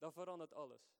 dan 0.00 0.12
verandert 0.12 0.54
alles. 0.54 0.92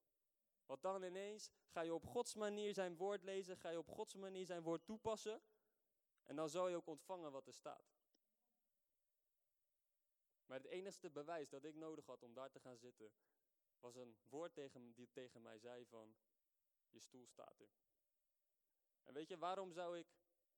Want 0.66 0.82
dan 0.82 1.02
ineens 1.02 1.50
ga 1.66 1.80
je 1.80 1.94
op 1.94 2.06
Gods 2.06 2.34
manier 2.34 2.74
zijn 2.74 2.96
woord 2.96 3.22
lezen, 3.22 3.56
ga 3.56 3.70
je 3.70 3.78
op 3.78 3.88
Gods 3.88 4.14
manier 4.14 4.46
zijn 4.46 4.62
woord 4.62 4.84
toepassen. 4.84 5.42
En 6.24 6.36
dan 6.36 6.48
zal 6.48 6.68
je 6.68 6.76
ook 6.76 6.86
ontvangen 6.86 7.32
wat 7.32 7.46
er 7.46 7.54
staat. 7.54 7.92
Maar 10.46 10.58
het 10.58 10.68
enigste 10.68 11.10
bewijs 11.10 11.48
dat 11.48 11.64
ik 11.64 11.74
nodig 11.74 12.06
had 12.06 12.22
om 12.22 12.34
daar 12.34 12.50
te 12.50 12.60
gaan 12.60 12.78
zitten, 12.78 13.12
was 13.78 13.94
een 13.94 14.16
woord 14.28 14.54
tegen, 14.54 14.92
die 14.94 15.10
tegen 15.10 15.42
mij 15.42 15.58
zei 15.58 15.86
van, 15.86 16.16
je 16.88 17.00
stoel 17.00 17.26
staat 17.26 17.60
er. 17.60 17.70
En 19.02 19.14
weet 19.14 19.28
je, 19.28 19.38
waarom 19.38 19.72
zou 19.72 19.98
ik 19.98 20.06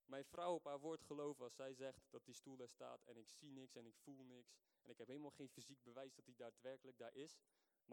mijn 0.05 0.25
vrouw 0.25 0.55
op 0.55 0.65
haar 0.65 0.81
woord 0.81 1.03
geloven 1.03 1.45
als 1.45 1.55
zij 1.55 1.75
zegt 1.75 2.07
dat 2.11 2.25
die 2.25 2.35
stoel 2.35 2.57
daar 2.57 2.69
staat 2.69 3.05
en 3.05 3.17
ik 3.17 3.31
zie 3.31 3.51
niks 3.51 3.75
en 3.75 3.87
ik 3.87 3.97
voel 3.97 4.23
niks 4.25 4.55
en 4.83 4.91
ik 4.91 4.99
heb 4.99 5.07
helemaal 5.07 5.31
geen 5.31 5.49
fysiek 5.49 5.83
bewijs 5.83 6.15
dat 6.15 6.25
die 6.25 6.37
daadwerkelijk 6.37 6.99
daar 6.99 7.15
is. 7.15 7.41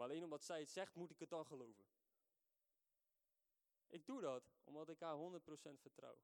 Maar 0.00 0.08
alleen 0.08 0.24
omdat 0.24 0.44
zij 0.44 0.60
het 0.60 0.70
zegt, 0.70 0.94
moet 0.94 1.10
ik 1.10 1.18
het 1.18 1.30
dan 1.30 1.46
geloven. 1.46 1.84
Ik 3.88 4.06
doe 4.06 4.20
dat 4.20 4.50
omdat 4.64 4.88
ik 4.88 5.00
haar 5.00 5.16
100% 5.16 5.80
vertrouw. 5.80 6.18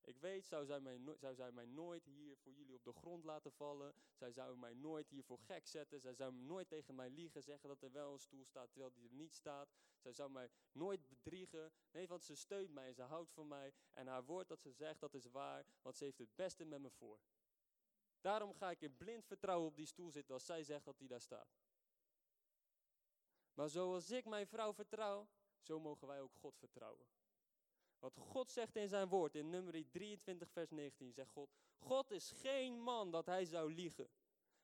Ik 0.00 0.18
weet, 0.18 0.46
zou 0.46 0.66
zij, 0.66 0.80
mij 0.80 1.00
zou 1.16 1.34
zij 1.34 1.52
mij 1.52 1.66
nooit 1.66 2.04
hier 2.04 2.36
voor 2.36 2.52
jullie 2.52 2.74
op 2.74 2.84
de 2.84 2.92
grond 2.92 3.24
laten 3.24 3.52
vallen. 3.52 3.94
Zij 4.14 4.32
zou 4.32 4.56
mij 4.56 4.74
nooit 4.74 5.08
hier 5.08 5.24
voor 5.24 5.38
gek 5.38 5.66
zetten. 5.66 6.00
Zij 6.00 6.14
zou 6.14 6.32
nooit 6.32 6.68
tegen 6.68 6.94
mij 6.94 7.10
liegen, 7.10 7.42
zeggen 7.42 7.68
dat 7.68 7.82
er 7.82 7.92
wel 7.92 8.12
een 8.12 8.18
stoel 8.18 8.44
staat 8.44 8.70
terwijl 8.70 8.92
die 8.92 9.08
er 9.08 9.14
niet 9.14 9.34
staat. 9.34 9.68
Zij 9.98 10.12
zou 10.12 10.30
mij 10.30 10.50
nooit 10.72 11.08
bedriegen. 11.08 11.72
Nee, 11.90 12.08
want 12.08 12.24
ze 12.24 12.34
steunt 12.34 12.70
mij 12.70 12.86
en 12.86 12.94
ze 12.94 13.02
houdt 13.02 13.32
van 13.32 13.48
mij. 13.48 13.72
En 13.92 14.06
haar 14.06 14.24
woord 14.24 14.48
dat 14.48 14.60
ze 14.60 14.72
zegt, 14.72 15.00
dat 15.00 15.14
is 15.14 15.26
waar, 15.26 15.64
want 15.82 15.96
ze 15.96 16.04
heeft 16.04 16.18
het 16.18 16.34
beste 16.34 16.64
met 16.64 16.80
me 16.80 16.90
voor. 16.90 17.20
Daarom 18.20 18.54
ga 18.54 18.70
ik 18.70 18.80
in 18.80 18.96
blind 18.96 19.26
vertrouwen 19.26 19.68
op 19.68 19.76
die 19.76 19.86
stoel 19.86 20.10
zitten 20.10 20.34
als 20.34 20.46
zij 20.46 20.62
zegt 20.62 20.84
dat 20.84 20.98
die 20.98 21.08
daar 21.08 21.20
staat. 21.20 21.58
Maar 23.58 23.68
zoals 23.68 24.10
ik 24.10 24.24
mijn 24.24 24.46
vrouw 24.46 24.74
vertrouw, 24.74 25.28
zo 25.60 25.80
mogen 25.80 26.06
wij 26.06 26.20
ook 26.20 26.34
God 26.34 26.56
vertrouwen. 26.58 27.06
Wat 27.98 28.16
God 28.16 28.50
zegt 28.50 28.76
in 28.76 28.88
zijn 28.88 29.08
woord, 29.08 29.34
in 29.34 29.50
nummer 29.50 29.90
23, 29.90 30.50
vers 30.50 30.70
19, 30.70 31.12
zegt 31.12 31.30
God, 31.30 31.50
God 31.76 32.10
is 32.10 32.30
geen 32.30 32.80
man 32.80 33.10
dat 33.10 33.26
hij 33.26 33.44
zou 33.44 33.72
liegen. 33.72 34.08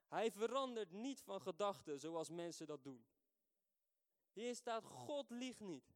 Hij 0.08 0.30
verandert 0.30 0.90
niet 0.90 1.20
van 1.20 1.40
gedachten 1.40 1.98
zoals 1.98 2.28
mensen 2.28 2.66
dat 2.66 2.82
doen. 2.82 3.06
Hier 4.32 4.54
staat, 4.54 4.84
God 4.84 5.30
liegt 5.30 5.60
niet. 5.60 5.94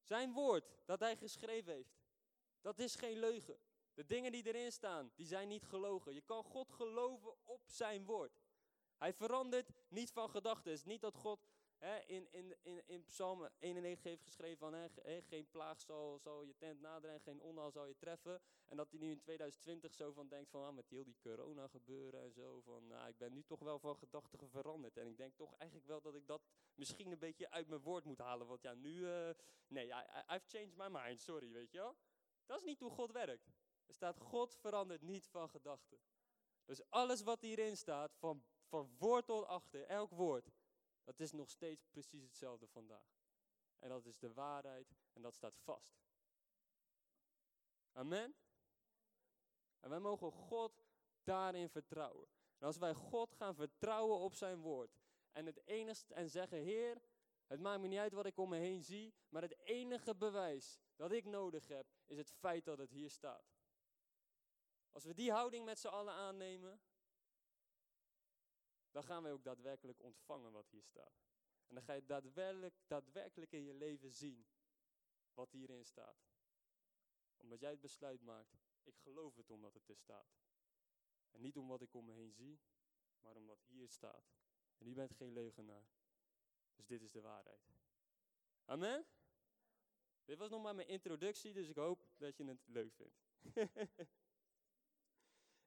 Zijn 0.00 0.32
woord 0.32 0.64
dat 0.84 1.00
hij 1.00 1.16
geschreven 1.16 1.72
heeft, 1.72 1.98
dat 2.60 2.78
is 2.78 2.94
geen 2.94 3.18
leugen. 3.18 3.58
De 3.94 4.06
dingen 4.06 4.32
die 4.32 4.46
erin 4.46 4.72
staan, 4.72 5.12
die 5.14 5.26
zijn 5.26 5.48
niet 5.48 5.64
gelogen. 5.64 6.14
Je 6.14 6.22
kan 6.22 6.44
God 6.44 6.72
geloven 6.72 7.36
op 7.44 7.62
zijn 7.66 8.04
woord. 8.04 8.40
Hij 8.96 9.12
verandert 9.12 9.70
niet 9.88 10.10
van 10.10 10.30
gedachten. 10.30 10.70
Het 10.70 10.80
is 10.80 10.86
niet 10.86 11.00
dat 11.00 11.14
God 11.14 11.46
in, 12.06 12.28
in, 12.30 12.56
in, 12.62 12.82
in 12.86 13.04
Psalm 13.04 13.48
91 13.58 14.04
heeft 14.04 14.22
geschreven 14.22 14.58
van 14.58 14.90
geen 15.28 15.48
plaag 15.50 15.80
zal, 15.80 16.18
zal 16.18 16.42
je 16.42 16.56
tent 16.56 16.80
naderen 16.80 17.14
en 17.14 17.20
geen 17.20 17.40
onheil 17.40 17.70
zal 17.70 17.86
je 17.86 17.96
treffen. 17.96 18.40
En 18.66 18.76
dat 18.76 18.90
hij 18.90 18.98
nu 18.98 19.10
in 19.10 19.20
2020 19.20 19.94
zo 19.94 20.12
van 20.12 20.28
denkt 20.28 20.50
van 20.50 20.64
ah, 20.64 20.74
met 20.74 20.88
heel 20.88 21.04
die 21.04 21.16
corona 21.22 21.68
gebeuren 21.68 22.22
en 22.22 22.32
zo. 22.32 22.60
Van 22.60 22.86
nou, 22.86 23.08
ik 23.08 23.18
ben 23.18 23.32
nu 23.32 23.42
toch 23.44 23.60
wel 23.60 23.78
van 23.78 23.96
gedachten 23.96 24.48
veranderd. 24.48 24.96
En 24.96 25.06
ik 25.06 25.16
denk 25.16 25.36
toch 25.36 25.54
eigenlijk 25.54 25.88
wel 25.88 26.00
dat 26.00 26.14
ik 26.14 26.26
dat 26.26 26.42
misschien 26.74 27.12
een 27.12 27.18
beetje 27.18 27.50
uit 27.50 27.68
mijn 27.68 27.80
woord 27.80 28.04
moet 28.04 28.18
halen. 28.18 28.46
Want 28.46 28.62
ja, 28.62 28.74
nu, 28.74 28.94
uh, 28.94 29.30
nee, 29.68 29.86
I've 29.86 30.46
changed 30.46 30.76
my 30.76 30.88
mind, 30.90 31.20
sorry, 31.20 31.52
weet 31.52 31.72
je 31.72 31.78
wel. 31.78 31.96
Dat 32.46 32.58
is 32.58 32.64
niet 32.64 32.80
hoe 32.80 32.90
God 32.90 33.12
werkt. 33.12 33.46
Er 33.86 33.94
staat 33.94 34.18
God 34.18 34.56
verandert 34.56 35.02
niet 35.02 35.26
van 35.26 35.48
gedachten. 35.48 35.98
Dus 36.64 36.90
alles 36.90 37.22
wat 37.22 37.40
hierin 37.40 37.76
staat, 37.76 38.14
van, 38.16 38.44
van 38.66 38.94
woord 38.98 39.26
tot 39.26 39.44
achter, 39.44 39.84
elk 39.84 40.10
woord, 40.10 40.50
dat 41.08 41.20
is 41.20 41.32
nog 41.32 41.50
steeds 41.50 41.84
precies 41.86 42.22
hetzelfde 42.22 42.66
vandaag. 42.66 43.16
En 43.78 43.88
dat 43.88 44.06
is 44.06 44.18
de 44.18 44.32
waarheid 44.32 44.96
en 45.12 45.22
dat 45.22 45.34
staat 45.34 45.56
vast. 45.56 45.98
Amen. 47.92 48.34
En 49.80 49.90
wij 49.90 49.98
mogen 49.98 50.32
God 50.32 50.84
daarin 51.22 51.68
vertrouwen. 51.68 52.28
En 52.58 52.66
als 52.66 52.78
wij 52.78 52.94
God 52.94 53.34
gaan 53.34 53.54
vertrouwen 53.54 54.18
op 54.18 54.34
zijn 54.34 54.60
woord 54.60 54.98
en 55.32 55.46
het 55.46 55.66
enigste 55.66 56.14
en 56.14 56.30
zeggen, 56.30 56.58
Heer, 56.58 57.02
het 57.46 57.60
maakt 57.60 57.80
me 57.80 57.86
niet 57.86 57.98
uit 57.98 58.12
wat 58.12 58.26
ik 58.26 58.38
om 58.38 58.48
me 58.48 58.56
heen 58.56 58.82
zie, 58.82 59.14
maar 59.28 59.42
het 59.42 59.58
enige 59.58 60.14
bewijs 60.14 60.80
dat 60.96 61.12
ik 61.12 61.24
nodig 61.24 61.68
heb, 61.68 61.86
is 62.06 62.18
het 62.18 62.30
feit 62.30 62.64
dat 62.64 62.78
het 62.78 62.90
hier 62.90 63.10
staat. 63.10 63.56
Als 64.90 65.04
we 65.04 65.14
die 65.14 65.32
houding 65.32 65.64
met 65.64 65.78
z'n 65.78 65.88
allen 65.88 66.14
aannemen, 66.14 66.80
dan 68.90 69.04
gaan 69.04 69.22
wij 69.22 69.32
ook 69.32 69.44
daadwerkelijk 69.44 70.02
ontvangen 70.02 70.52
wat 70.52 70.68
hier 70.68 70.84
staat. 70.84 71.22
En 71.66 71.74
dan 71.74 71.82
ga 71.82 71.92
je 71.92 72.04
daadwerkelijk, 72.04 72.74
daadwerkelijk 72.86 73.52
in 73.52 73.64
je 73.64 73.74
leven 73.74 74.10
zien 74.10 74.46
wat 75.34 75.50
hierin 75.50 75.84
staat. 75.84 76.26
Omdat 77.36 77.60
jij 77.60 77.70
het 77.70 77.80
besluit 77.80 78.20
maakt, 78.20 78.58
ik 78.82 78.98
geloof 78.98 79.36
het 79.36 79.50
omdat 79.50 79.74
het 79.74 79.88
er 79.88 79.96
staat. 79.96 80.36
En 81.30 81.40
niet 81.40 81.56
om 81.56 81.68
wat 81.68 81.82
ik 81.82 81.94
om 81.94 82.04
me 82.04 82.12
heen 82.12 82.32
zie, 82.32 82.60
maar 83.20 83.36
omdat 83.36 83.62
hier 83.62 83.88
staat. 83.88 84.32
En 84.78 84.86
u 84.86 84.94
bent 84.94 85.14
geen 85.14 85.32
leugenaar. 85.32 85.88
Dus 86.74 86.86
dit 86.86 87.02
is 87.02 87.10
de 87.10 87.20
waarheid. 87.20 87.70
Amen? 88.64 89.06
Dit 90.24 90.38
was 90.38 90.50
nog 90.50 90.62
maar 90.62 90.74
mijn 90.74 90.88
introductie, 90.88 91.52
dus 91.52 91.68
ik 91.68 91.76
hoop 91.76 92.08
dat 92.16 92.36
je 92.36 92.44
het 92.44 92.66
leuk 92.66 92.94
vindt. 92.94 93.20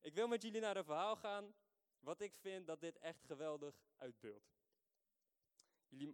ik 0.07 0.13
wil 0.13 0.27
met 0.27 0.41
jullie 0.41 0.61
naar 0.61 0.77
een 0.77 0.83
verhaal 0.83 1.15
gaan 1.15 1.55
wat 2.01 2.21
ik 2.21 2.35
vind 2.35 2.67
dat 2.67 2.79
dit 2.79 2.97
echt 2.97 3.23
geweldig 3.23 3.75
uitbeeldt. 3.95 4.49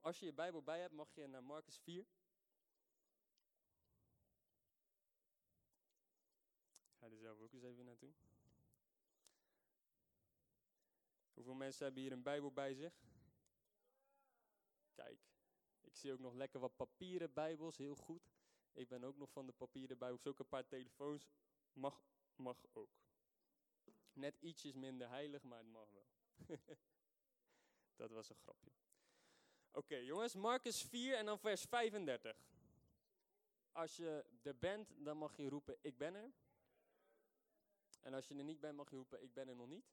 Als 0.01 0.19
je 0.19 0.25
je 0.25 0.33
Bijbel 0.33 0.63
bij 0.63 0.79
hebt, 0.79 0.93
mag 0.93 1.13
je 1.13 1.27
naar 1.27 1.43
Marcus 1.43 1.77
4. 1.77 2.05
Ik 6.89 6.97
ga 6.99 7.05
er 7.05 7.17
zelf 7.17 7.39
ook 7.39 7.53
eens 7.53 7.63
even 7.63 7.85
naartoe. 7.85 8.13
Hoeveel 11.33 11.53
mensen 11.53 11.85
hebben 11.85 12.01
hier 12.01 12.11
een 12.11 12.23
Bijbel 12.23 12.51
bij 12.51 12.73
zich? 12.73 12.93
Kijk, 14.93 15.19
ik 15.81 15.95
zie 15.95 16.11
ook 16.11 16.19
nog 16.19 16.33
lekker 16.33 16.59
wat 16.59 16.75
papieren 16.75 17.33
Bijbels, 17.33 17.77
heel 17.77 17.95
goed. 17.95 18.31
Ik 18.73 18.87
ben 18.87 19.03
ook 19.03 19.17
nog 19.17 19.31
van 19.31 19.45
de 19.45 19.53
papieren 19.53 19.97
Bijbels, 19.97 20.27
ook 20.27 20.39
een 20.39 20.47
paar 20.47 20.67
telefoons. 20.67 21.27
Mag, 21.73 22.03
mag 22.35 22.65
ook. 22.73 23.06
Net 24.17 24.37
ietsjes 24.39 24.73
minder 24.73 25.09
heilig, 25.09 25.43
maar 25.43 25.57
het 25.57 25.67
mag 25.67 25.89
wel. 25.91 26.07
dat 28.01 28.11
was 28.11 28.29
een 28.29 28.35
grapje. 28.35 28.71
Oké, 29.71 29.95
jongens, 29.95 30.35
Marcus 30.35 30.81
4 30.81 31.15
en 31.15 31.25
dan 31.25 31.39
vers 31.39 31.63
35. 31.63 32.37
Als 33.71 33.95
je 33.95 34.25
er 34.41 34.57
bent, 34.57 34.93
dan 34.97 35.17
mag 35.17 35.37
je 35.37 35.49
roepen, 35.49 35.77
ik 35.81 35.97
ben 35.97 36.15
er. 36.15 36.33
En 38.01 38.13
als 38.13 38.27
je 38.27 38.35
er 38.35 38.43
niet 38.43 38.59
bent, 38.59 38.75
mag 38.75 38.89
je 38.89 38.95
roepen, 38.95 39.23
ik 39.23 39.33
ben 39.33 39.47
er 39.47 39.55
nog 39.55 39.67
niet. 39.67 39.85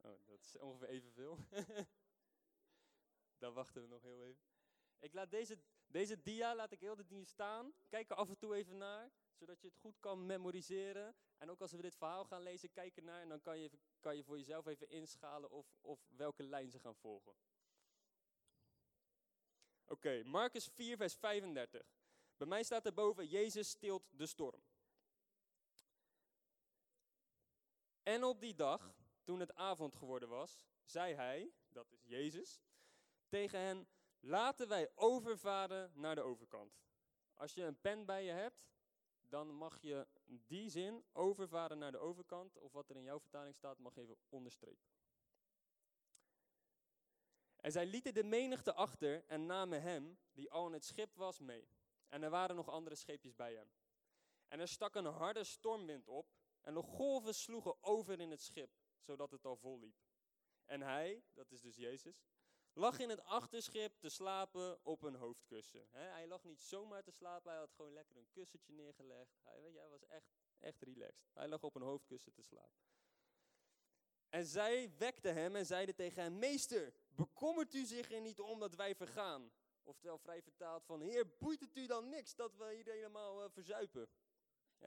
Oh, 0.00 0.26
dat 0.26 0.40
is 0.40 0.58
ongeveer 0.58 0.88
evenveel. 0.88 1.38
dan 3.38 3.52
wachten 3.52 3.82
we 3.82 3.88
nog 3.88 4.02
heel 4.02 4.22
even. 4.22 4.46
Ik 4.98 5.12
laat 5.12 5.30
deze, 5.30 5.58
deze 5.88 6.22
dia 6.22 6.54
laat 6.54 6.72
ik 6.72 6.80
heel 6.80 6.96
de 6.96 7.06
ding 7.06 7.28
staan. 7.28 7.72
Kijk 7.88 8.10
er 8.10 8.16
af 8.16 8.28
en 8.28 8.38
toe 8.38 8.54
even 8.54 8.76
naar 8.76 9.10
zodat 9.38 9.60
je 9.60 9.66
het 9.68 9.76
goed 9.76 10.00
kan 10.00 10.26
memoriseren. 10.26 11.16
En 11.36 11.50
ook 11.50 11.60
als 11.60 11.72
we 11.72 11.82
dit 11.82 11.96
verhaal 11.96 12.24
gaan 12.24 12.42
lezen, 12.42 12.72
kijken 12.72 13.04
naar 13.04 13.20
en 13.20 13.28
dan 13.28 13.40
kan 13.40 13.58
je, 13.58 13.70
kan 14.00 14.16
je 14.16 14.24
voor 14.24 14.36
jezelf 14.36 14.66
even 14.66 14.88
inschalen 14.88 15.50
of, 15.50 15.66
of 15.80 16.00
welke 16.16 16.42
lijn 16.42 16.70
ze 16.70 16.78
gaan 16.78 16.96
volgen. 16.96 17.34
Oké, 19.86 20.22
Marcus 20.24 20.68
4, 20.68 20.96
vers 20.96 21.14
35. 21.14 21.82
Bij 22.36 22.46
mij 22.46 22.62
staat 22.62 22.86
er 22.86 22.94
boven, 22.94 23.26
Jezus 23.26 23.68
stilt 23.68 24.02
de 24.10 24.26
storm. 24.26 24.62
En 28.02 28.24
op 28.24 28.40
die 28.40 28.54
dag, 28.54 28.94
toen 29.24 29.40
het 29.40 29.54
avond 29.54 29.96
geworden 29.96 30.28
was, 30.28 30.66
zei 30.84 31.14
hij, 31.14 31.52
dat 31.68 31.92
is 31.92 32.04
Jezus, 32.04 32.60
tegen 33.28 33.60
hen, 33.60 33.88
laten 34.20 34.68
wij 34.68 34.90
overvaren 34.94 35.92
naar 35.94 36.14
de 36.14 36.22
overkant. 36.22 36.80
Als 37.34 37.54
je 37.54 37.62
een 37.62 37.80
pen 37.80 38.06
bij 38.06 38.24
je 38.24 38.30
hebt, 38.30 38.68
dan 39.20 39.54
mag 39.54 39.80
je 39.80 40.06
die 40.24 40.70
zin 40.70 41.04
overvaren 41.12 41.78
naar 41.78 41.92
de 41.92 41.98
overkant, 41.98 42.56
of 42.56 42.72
wat 42.72 42.88
er 42.88 42.96
in 42.96 43.02
jouw 43.02 43.20
vertaling 43.20 43.54
staat, 43.54 43.78
mag 43.78 43.96
even 43.96 44.16
onderstrepen. 44.28 44.86
En 47.56 47.72
zij 47.72 47.86
lieten 47.86 48.14
de 48.14 48.24
menigte 48.24 48.74
achter 48.74 49.24
en 49.26 49.46
namen 49.46 49.82
hem, 49.82 50.18
die 50.32 50.50
al 50.50 50.66
in 50.66 50.72
het 50.72 50.84
schip 50.84 51.14
was, 51.14 51.38
mee. 51.38 51.68
En 52.08 52.22
er 52.22 52.30
waren 52.30 52.56
nog 52.56 52.68
andere 52.68 52.96
scheepjes 52.96 53.34
bij 53.34 53.54
hem. 53.54 53.70
En 54.48 54.60
er 54.60 54.68
stak 54.68 54.94
een 54.94 55.04
harde 55.04 55.44
stormwind 55.44 56.08
op 56.08 56.32
en 56.60 56.74
de 56.74 56.82
golven 56.82 57.34
sloegen 57.34 57.82
over 57.82 58.20
in 58.20 58.30
het 58.30 58.42
schip, 58.42 58.70
zodat 58.98 59.30
het 59.30 59.44
al 59.44 59.56
vol 59.56 59.78
liep. 59.78 59.96
En 60.64 60.80
hij, 60.80 61.24
dat 61.32 61.50
is 61.50 61.60
dus 61.60 61.76
Jezus, 61.76 62.24
lag 62.78 62.98
in 62.98 63.08
het 63.08 63.24
achterschip 63.24 63.98
te 63.98 64.08
slapen 64.08 64.78
op 64.84 65.02
een 65.02 65.14
hoofdkussen. 65.14 65.86
hij 65.90 66.26
lag 66.26 66.44
niet 66.44 66.60
zomaar 66.60 67.02
te 67.02 67.10
slapen, 67.10 67.50
hij 67.50 67.60
had 67.60 67.72
gewoon 67.72 67.92
lekker 67.92 68.16
een 68.16 68.28
kussentje 68.30 68.72
neergelegd. 68.72 69.38
Hij, 69.42 69.60
weet 69.60 69.72
je, 69.72 69.78
hij 69.78 69.88
was 69.88 70.06
echt, 70.06 70.26
echt 70.58 70.82
relaxed. 70.82 71.30
Hij 71.32 71.48
lag 71.48 71.62
op 71.62 71.74
een 71.74 71.82
hoofdkussen 71.82 72.32
te 72.32 72.42
slapen. 72.42 72.86
En 74.28 74.44
zij 74.44 74.92
wekten 74.98 75.34
hem 75.34 75.56
en 75.56 75.66
zeiden 75.66 75.94
tegen 75.94 76.22
hem, 76.22 76.38
meester, 76.38 76.92
bekommert 77.08 77.74
u 77.74 77.84
zich 77.84 78.10
er 78.10 78.20
niet 78.20 78.40
om 78.40 78.58
dat 78.58 78.74
wij 78.74 78.94
vergaan? 78.94 79.52
Oftewel 79.82 80.18
vrij 80.18 80.42
vertaald 80.42 80.84
van, 80.84 81.00
Heer, 81.00 81.36
boeit 81.38 81.60
het 81.60 81.76
u 81.76 81.86
dan 81.86 82.08
niks 82.08 82.34
dat 82.34 82.56
we 82.56 82.74
hier 82.74 82.92
helemaal 82.92 83.44
uh, 83.44 83.50
verzuipen? 83.50 84.08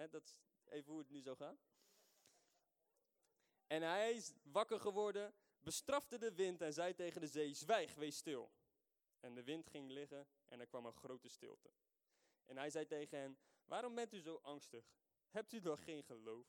dat 0.10 0.24
is 0.24 0.40
even 0.66 0.92
hoe 0.92 1.00
het 1.00 1.10
nu 1.10 1.22
zou 1.22 1.36
gaan. 1.36 1.60
En 3.68 3.82
hij 3.82 4.14
is 4.14 4.34
wakker 4.44 4.80
geworden, 4.80 5.34
bestrafte 5.64 6.18
de 6.18 6.34
wind 6.34 6.62
en 6.62 6.74
zei 6.74 6.94
tegen 6.94 7.22
de 7.22 7.28
zee, 7.28 7.54
zwijg, 7.54 7.96
wees 7.96 8.18
stil. 8.18 8.52
En 9.20 9.34
de 9.36 9.44
wind 9.44 9.68
ging 9.68 9.92
liggen 9.92 10.28
en 10.48 10.60
er 10.60 10.68
kwam 10.68 10.86
een 10.86 10.94
grote 10.94 11.30
stilte. 11.30 11.72
En 12.46 12.58
hij 12.58 12.70
zei 12.70 12.86
tegen 12.86 13.18
hen, 13.18 13.38
waarom 13.66 13.96
bent 13.96 14.14
u 14.14 14.22
zo 14.22 14.40
angstig? 14.42 14.86
Hebt 15.30 15.54
u 15.54 15.60
dan 15.60 15.78
geen 15.78 16.04
geloof? 16.04 16.48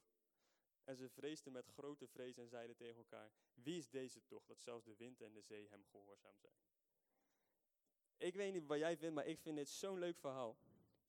En 0.84 0.96
ze 0.96 1.08
vreesden 1.08 1.52
met 1.52 1.66
grote 1.66 2.08
vrees 2.08 2.36
en 2.36 2.48
zeiden 2.48 2.76
tegen 2.76 2.96
elkaar, 2.96 3.32
wie 3.54 3.78
is 3.78 3.88
deze 3.88 4.24
toch, 4.26 4.44
dat 4.46 4.60
zelfs 4.60 4.84
de 4.84 4.96
wind 4.96 5.20
en 5.20 5.32
de 5.32 5.42
zee 5.42 5.68
hem 5.68 5.84
gehoorzaam 5.84 6.38
zijn? 6.38 6.54
Ik 8.16 8.34
weet 8.34 8.52
niet 8.52 8.66
wat 8.66 8.78
jij 8.78 8.96
vindt, 8.96 9.14
maar 9.14 9.26
ik 9.26 9.38
vind 9.38 9.56
dit 9.56 9.68
zo'n 9.68 9.98
leuk 9.98 10.18
verhaal. 10.18 10.56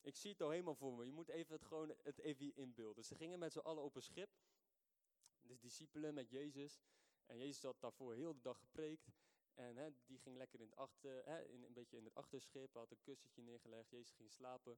Ik 0.01 0.15
zie 0.15 0.31
het 0.31 0.41
al 0.41 0.50
helemaal 0.50 0.75
voor 0.75 0.94
me. 0.94 1.05
Je 1.05 1.11
moet 1.11 1.29
even 1.29 1.53
het 1.53 1.65
gewoon 1.65 1.94
het 2.03 2.19
even 2.19 2.55
inbeelden. 2.55 3.03
Ze 3.03 3.15
gingen 3.15 3.39
met 3.39 3.51
z'n 3.51 3.59
allen 3.59 3.83
op 3.83 3.95
een 3.95 4.01
schip. 4.01 4.29
De 5.41 5.57
discipelen 5.59 6.13
met 6.13 6.29
Jezus. 6.29 6.81
En 7.25 7.38
Jezus 7.38 7.64
had 7.64 7.80
daarvoor 7.80 8.14
heel 8.14 8.34
de 8.34 8.42
dag 8.42 8.60
gepreekt. 8.60 9.12
En 9.54 9.78
hè, 9.78 9.90
die 10.06 10.20
ging 10.20 10.38
lekker 10.38 10.60
in 10.60 10.66
het, 10.66 10.75
achter, 10.75 11.25
hè, 11.25 11.44
in, 11.44 11.64
een 11.64 11.74
beetje 11.74 11.98
in 11.98 12.06
het 12.06 12.16
achterschip, 12.16 12.74
had 12.74 12.92
een 12.92 13.02
kussentje 13.02 13.42
neergelegd, 13.42 13.90
Jezus 13.90 14.14
ging 14.14 14.31
slapen. 14.31 14.78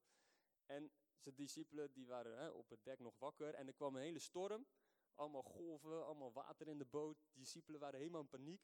En 0.65 0.91
zijn 1.17 1.35
discipelen 1.35 1.91
die 1.91 2.07
waren 2.07 2.37
hè, 2.37 2.49
op 2.49 2.69
het 2.69 2.83
dek 2.83 2.99
nog 2.99 3.19
wakker 3.19 3.53
en 3.53 3.67
er 3.67 3.73
kwam 3.73 3.95
een 3.95 4.01
hele 4.01 4.19
storm. 4.19 4.67
Allemaal 5.13 5.43
golven, 5.43 6.05
allemaal 6.05 6.31
water 6.31 6.67
in 6.67 6.77
de 6.77 6.85
boot. 6.85 7.27
Discipelen 7.33 7.79
waren 7.79 7.99
helemaal 7.99 8.21
in 8.21 8.27
paniek. 8.27 8.61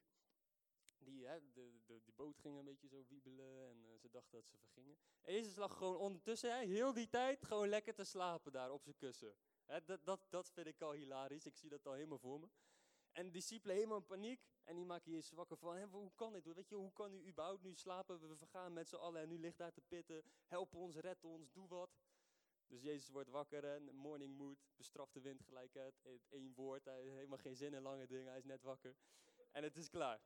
Die, 0.98 1.25
hè, 1.25 1.51
de, 1.51 1.81
de, 1.86 2.01
die 2.04 2.13
boot 2.13 2.38
ging 2.38 2.57
een 2.57 2.66
beetje 2.66 2.88
zo 2.88 3.06
wiebelen 3.07 3.68
en 3.69 3.83
uh, 3.83 4.00
ze 4.00 4.10
dachten 4.10 4.38
dat 4.38 4.48
ze 4.48 4.57
vergingen. 4.57 4.98
En 5.22 5.33
Jezus 5.33 5.56
lag 5.56 5.78
gewoon 5.78 5.98
ondertussen, 5.98 6.60
heel 6.60 6.94
die 6.94 7.10
tijd, 7.10 7.45
gewoon 7.45 7.68
lekker 7.68 7.94
te 7.94 8.04
slapen 8.04 8.51
daar 8.51 8.72
op 8.72 8.83
zijn 8.83 8.95
kussen. 8.95 9.36
Hè, 9.66 9.83
dat, 9.83 10.06
dat, 10.06 10.25
dat 10.30 10.51
vind 10.51 10.68
ik 10.68 10.81
al 10.81 10.92
hilarisch, 10.92 11.45
ik 11.45 11.56
zie 11.56 11.69
dat 11.69 11.86
al 11.86 11.94
helemaal 11.94 12.19
voor 12.19 12.39
me. 12.39 12.50
En 13.11 13.25
de 13.25 13.31
discipelen 13.31 13.75
helemaal 13.75 13.97
in 13.97 14.05
paniek. 14.05 14.41
En 14.63 14.75
die 14.75 14.85
maken 14.85 15.11
je 15.11 15.35
wakker 15.35 15.57
van, 15.57 15.75
hé, 15.75 15.85
hoe 15.85 16.11
kan 16.15 16.33
dit? 16.33 16.45
Weet 16.45 16.69
je, 16.69 16.75
hoe 16.75 16.93
kan 16.93 17.13
u 17.13 17.27
überhaupt 17.27 17.63
nu 17.63 17.75
slapen? 17.75 18.29
We 18.29 18.35
vergaan 18.35 18.73
met 18.73 18.89
z'n 18.89 18.95
allen 18.95 19.21
en 19.21 19.27
nu 19.27 19.39
ligt 19.39 19.57
daar 19.57 19.71
te 19.71 19.81
pitten. 19.81 20.23
Help 20.45 20.75
ons, 20.75 20.95
red 20.95 21.23
ons, 21.23 21.51
doe 21.51 21.67
wat. 21.67 21.99
Dus 22.67 22.81
Jezus 22.81 23.09
wordt 23.09 23.29
wakker 23.29 23.63
en 23.63 23.95
morning 23.95 24.37
mood, 24.37 24.57
bestraft 24.75 25.13
de 25.13 25.21
wind 25.21 25.43
gelijk. 25.43 25.75
Eén 26.29 26.53
woord, 26.53 26.85
hij 26.85 27.01
heeft 27.01 27.15
helemaal 27.15 27.37
geen 27.37 27.55
zin 27.55 27.73
in 27.73 27.81
lange 27.81 28.07
dingen, 28.07 28.27
hij 28.27 28.37
is 28.37 28.45
net 28.45 28.61
wakker. 28.61 28.95
En 29.51 29.63
het 29.63 29.77
is 29.77 29.89
klaar. 29.89 30.21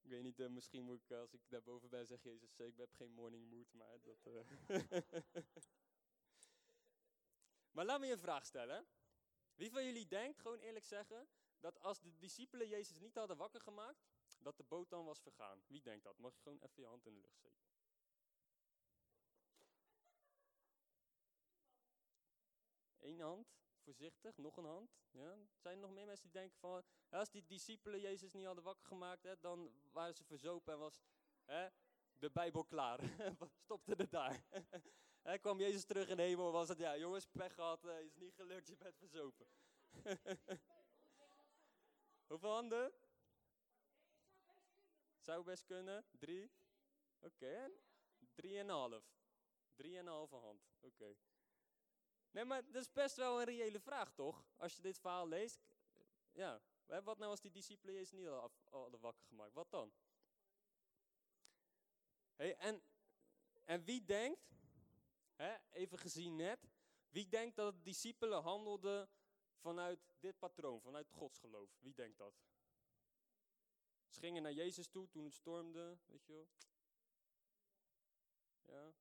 Ik 0.00 0.10
weet 0.10 0.22
niet, 0.22 0.38
uh, 0.38 0.48
misschien 0.48 0.84
moet 0.84 1.02
ik 1.02 1.10
als 1.10 1.32
ik 1.32 1.40
daarboven 1.48 1.88
ben 1.88 2.06
zeggen, 2.06 2.30
Jezus, 2.30 2.54
ik 2.56 2.76
heb 2.76 2.92
geen 2.92 3.12
morning 3.12 3.50
mood, 3.50 3.72
maar 3.72 4.00
dat... 4.00 4.28
Maar 7.70 7.84
laat 7.84 8.00
me 8.00 8.06
je 8.06 8.12
een 8.12 8.18
vraag 8.18 8.46
stellen. 8.46 8.86
Wie 9.60 9.70
van 9.70 9.84
jullie 9.84 10.06
denkt, 10.06 10.40
gewoon 10.40 10.58
eerlijk 10.58 10.84
zeggen, 10.84 11.28
dat 11.58 11.80
als 11.80 12.00
de 12.00 12.16
discipelen 12.16 12.68
Jezus 12.68 12.98
niet 12.98 13.14
hadden 13.14 13.36
wakker 13.36 13.60
gemaakt, 13.60 14.06
dat 14.38 14.56
de 14.56 14.62
boot 14.62 14.90
dan 14.90 15.04
was 15.04 15.20
vergaan? 15.20 15.62
Wie 15.66 15.82
denkt 15.82 16.04
dat? 16.04 16.18
Mag 16.18 16.34
je 16.34 16.40
gewoon 16.40 16.58
even 16.58 16.82
je 16.82 16.86
hand 16.86 17.06
in 17.06 17.14
de 17.14 17.20
lucht 17.20 17.36
steken? 17.36 17.68
Eén 22.98 23.20
hand, 23.20 23.52
voorzichtig, 23.82 24.36
nog 24.36 24.56
een 24.56 24.64
hand. 24.64 24.98
Ja? 25.10 25.38
Zijn 25.56 25.74
er 25.74 25.80
nog 25.80 25.92
meer 25.92 26.06
mensen 26.06 26.30
die 26.30 26.40
denken 26.40 26.58
van, 26.58 26.84
als 27.08 27.30
die 27.30 27.44
discipelen 27.46 28.00
Jezus 28.00 28.32
niet 28.32 28.46
hadden 28.46 28.64
wakker 28.64 28.86
gemaakt, 28.86 29.22
hè, 29.22 29.40
dan 29.40 29.72
waren 29.92 30.14
ze 30.14 30.24
verzopen 30.24 30.72
en 30.72 30.78
was 30.78 31.00
hè, 31.44 31.68
de 32.18 32.30
Bijbel 32.30 32.64
klaar. 32.64 33.00
Stopte 33.64 33.94
er 33.96 34.08
daar. 34.08 34.44
Hij 35.22 35.38
kwam 35.38 35.58
Jezus 35.58 35.84
terug 35.84 36.08
in 36.08 36.16
de 36.16 36.22
hemel 36.22 36.52
was 36.52 36.68
het, 36.68 36.78
ja 36.78 36.96
jongens, 36.96 37.26
pech 37.26 37.54
gehad, 37.54 37.84
uh, 37.84 38.00
is 38.00 38.16
niet 38.16 38.34
gelukt, 38.34 38.66
je 38.66 38.76
bent 38.76 38.96
verzopen. 38.96 39.46
Hoeveel 42.26 42.50
handen? 42.50 42.92
Zou 45.18 45.44
best 45.44 45.64
kunnen. 45.64 46.04
Drie? 46.18 46.50
Oké, 47.18 47.34
okay. 47.34 47.70
drieënhalf. 48.34 49.04
Drieënhalve 49.74 50.36
hand, 50.36 50.68
oké. 50.80 51.16
Nee, 52.30 52.44
maar 52.44 52.70
dat 52.70 52.82
is 52.82 52.92
best 52.92 53.16
wel 53.16 53.38
een 53.38 53.44
reële 53.44 53.80
vraag, 53.80 54.12
toch? 54.12 54.44
Als 54.56 54.74
je 54.74 54.82
dit 54.82 54.98
verhaal 54.98 55.28
leest. 55.28 55.60
Ja, 56.32 56.60
wat 56.86 57.18
nou 57.18 57.30
als 57.30 57.40
die 57.40 57.50
discipelen 57.50 57.94
Jezus 57.94 58.10
niet 58.10 58.28
hadden 58.70 59.00
wakker 59.00 59.24
gemaakt? 59.24 59.52
Wat 59.52 59.70
dan? 59.70 59.92
Hey, 62.36 62.56
en, 62.56 62.82
en 63.64 63.84
wie 63.84 64.04
denkt 64.04 64.50
Even 65.70 65.98
gezien 65.98 66.36
net. 66.36 66.70
Wie 67.08 67.28
denkt 67.28 67.56
dat 67.56 67.74
de 67.74 67.82
discipelen 67.82 68.42
handelden 68.42 69.08
vanuit 69.56 70.14
dit 70.18 70.38
patroon, 70.38 70.80
vanuit 70.80 71.10
godsgeloof? 71.10 71.76
Wie 71.78 71.94
denkt 71.94 72.18
dat? 72.18 72.34
Ze 74.08 74.20
gingen 74.20 74.42
naar 74.42 74.52
Jezus 74.52 74.88
toe 74.88 75.08
toen 75.08 75.24
het 75.24 75.34
stormde, 75.34 75.98
weet 76.06 76.24
je 76.24 76.32
wel. 76.32 76.48
Ja. 78.64 78.94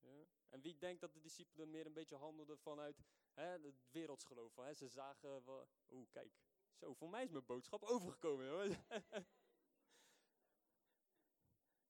ja. 0.00 0.26
En 0.48 0.60
wie 0.60 0.76
denkt 0.78 1.00
dat 1.00 1.12
de 1.12 1.20
discipelen 1.20 1.70
meer 1.70 1.86
een 1.86 1.92
beetje 1.92 2.16
handelden 2.16 2.58
vanuit 2.58 3.04
hè, 3.32 3.44
het 3.44 3.90
wereldsgeloof? 3.90 4.56
Hè? 4.56 4.74
Ze 4.74 4.88
zagen, 4.88 5.42
oeh 5.88 6.10
kijk, 6.10 6.32
zo, 6.74 6.94
voor 6.94 7.10
mij 7.10 7.24
is 7.24 7.30
mijn 7.30 7.44
boodschap 7.44 7.82
overgekomen. 7.82 8.48
Hoor. 8.48 8.76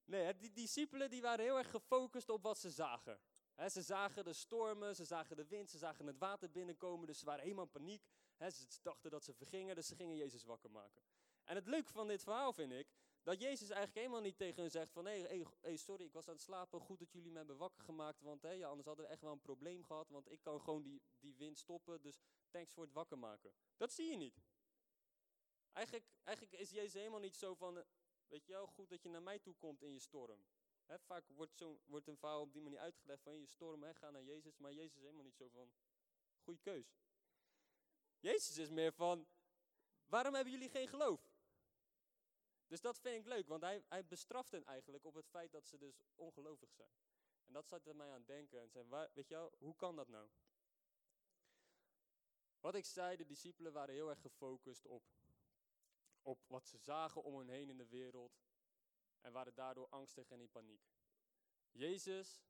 Nee, 0.09 0.35
die 0.35 0.51
discipelen 0.51 1.09
die 1.09 1.21
waren 1.21 1.45
heel 1.45 1.57
erg 1.57 1.69
gefocust 1.69 2.29
op 2.29 2.43
wat 2.43 2.57
ze 2.57 2.69
zagen. 2.69 3.19
ze 3.67 3.81
zagen 3.81 4.23
de 4.23 4.33
stormen, 4.33 4.95
ze 4.95 5.05
zagen 5.05 5.35
de 5.35 5.45
wind, 5.45 5.69
ze 5.69 5.77
zagen 5.77 6.07
het 6.07 6.17
water 6.17 6.51
binnenkomen, 6.51 7.07
dus 7.07 7.19
ze 7.19 7.25
waren 7.25 7.43
helemaal 7.43 7.63
in 7.63 7.71
paniek. 7.71 8.03
ze 8.37 8.79
dachten 8.81 9.11
dat 9.11 9.23
ze 9.23 9.33
vergingen, 9.33 9.75
dus 9.75 9.87
ze 9.87 9.95
gingen 9.95 10.15
Jezus 10.15 10.43
wakker 10.43 10.71
maken. 10.71 11.01
En 11.43 11.55
het 11.55 11.67
leuke 11.67 11.91
van 11.91 12.07
dit 12.07 12.23
verhaal 12.23 12.53
vind 12.53 12.71
ik, 12.71 12.87
dat 13.23 13.39
Jezus 13.39 13.69
eigenlijk 13.69 13.97
helemaal 13.97 14.21
niet 14.21 14.37
tegen 14.37 14.61
hen 14.61 14.71
zegt 14.71 14.91
van, 14.91 15.05
hé, 15.05 15.43
sorry, 15.77 16.05
ik 16.05 16.13
was 16.13 16.27
aan 16.27 16.33
het 16.33 16.43
slapen, 16.43 16.79
goed 16.79 16.99
dat 16.99 17.11
jullie 17.11 17.31
me 17.31 17.37
hebben 17.37 17.57
wakker 17.57 17.83
gemaakt, 17.83 18.21
want 18.21 18.41
ja, 18.41 18.67
anders 18.67 18.87
hadden 18.87 19.05
we 19.05 19.11
echt 19.11 19.21
wel 19.21 19.31
een 19.31 19.41
probleem 19.41 19.83
gehad, 19.83 20.09
want 20.09 20.31
ik 20.31 20.41
kan 20.41 20.61
gewoon 20.61 20.81
die, 20.81 21.01
die 21.19 21.35
wind 21.35 21.57
stoppen, 21.57 22.01
dus 22.01 22.19
thanks 22.49 22.73
voor 22.73 22.83
het 22.83 22.93
wakker 22.93 23.17
maken. 23.17 23.53
Dat 23.77 23.91
zie 23.91 24.09
je 24.09 24.15
niet. 24.15 24.41
Eigenlijk, 25.71 26.05
eigenlijk 26.23 26.57
is 26.57 26.69
Jezus 26.69 26.93
helemaal 26.93 27.19
niet 27.19 27.35
zo 27.35 27.53
van, 27.53 27.83
Weet 28.29 28.45
je 28.45 28.51
wel, 28.51 28.67
goed 28.67 28.89
dat 28.89 29.03
je 29.03 29.09
naar 29.09 29.23
mij 29.23 29.39
toe 29.39 29.55
komt 29.55 29.81
in 29.81 29.91
je 29.91 29.99
storm. 29.99 30.45
vaak 30.85 31.27
wordt, 31.27 31.57
zo, 31.57 31.79
wordt 31.85 32.07
een 32.07 32.17
verhaal 32.17 32.41
op 32.41 32.53
die 32.53 32.61
manier 32.61 32.79
uitgelegd 32.79 33.23
van 33.23 33.39
je 33.39 33.45
storm, 33.45 33.83
ga 33.93 34.09
naar 34.09 34.23
Jezus. 34.23 34.57
Maar 34.57 34.73
Jezus 34.73 34.95
is 34.95 35.01
helemaal 35.01 35.23
niet 35.23 35.35
zo 35.35 35.49
van, 35.49 35.71
goede 36.39 36.59
keus. 36.59 36.97
Jezus 38.19 38.57
is 38.57 38.69
meer 38.69 38.93
van, 38.93 39.27
waarom 40.05 40.33
hebben 40.33 40.53
jullie 40.53 40.69
geen 40.69 40.87
geloof? 40.87 41.37
Dus 42.67 42.81
dat 42.81 42.99
vind 42.99 43.15
ik 43.15 43.25
leuk, 43.25 43.47
want 43.47 43.61
hij, 43.61 43.83
hij 43.87 44.05
bestraft 44.05 44.51
hen 44.51 44.63
eigenlijk 44.63 45.05
op 45.05 45.13
het 45.13 45.27
feit 45.27 45.51
dat 45.51 45.67
ze 45.67 45.77
dus 45.77 46.01
ongelovig 46.15 46.71
zijn. 46.71 46.93
En 47.45 47.53
dat 47.53 47.67
zat 47.67 47.85
er 47.85 47.95
mij 47.95 48.11
aan 48.11 48.25
denken 48.25 48.61
en 48.61 48.69
zei, 48.69 48.85
waar, 48.87 49.09
weet 49.13 49.27
je 49.27 49.35
wel, 49.35 49.53
hoe 49.57 49.75
kan 49.75 49.95
dat 49.95 50.07
nou? 50.07 50.29
Wat 52.59 52.75
ik 52.75 52.85
zei, 52.85 53.17
de 53.17 53.25
discipelen 53.25 53.73
waren 53.73 53.93
heel 53.93 54.09
erg 54.09 54.21
gefocust 54.21 54.85
op 54.85 55.03
op 56.21 56.45
wat 56.47 56.67
ze 56.67 56.77
zagen 56.77 57.23
om 57.23 57.37
hen 57.37 57.49
heen 57.49 57.69
in 57.69 57.77
de 57.77 57.87
wereld 57.87 58.41
en 59.21 59.31
waren 59.31 59.53
daardoor 59.53 59.89
angstig 59.89 60.29
en 60.31 60.39
in 60.39 60.49
paniek. 60.49 60.91
Jezus 61.71 62.43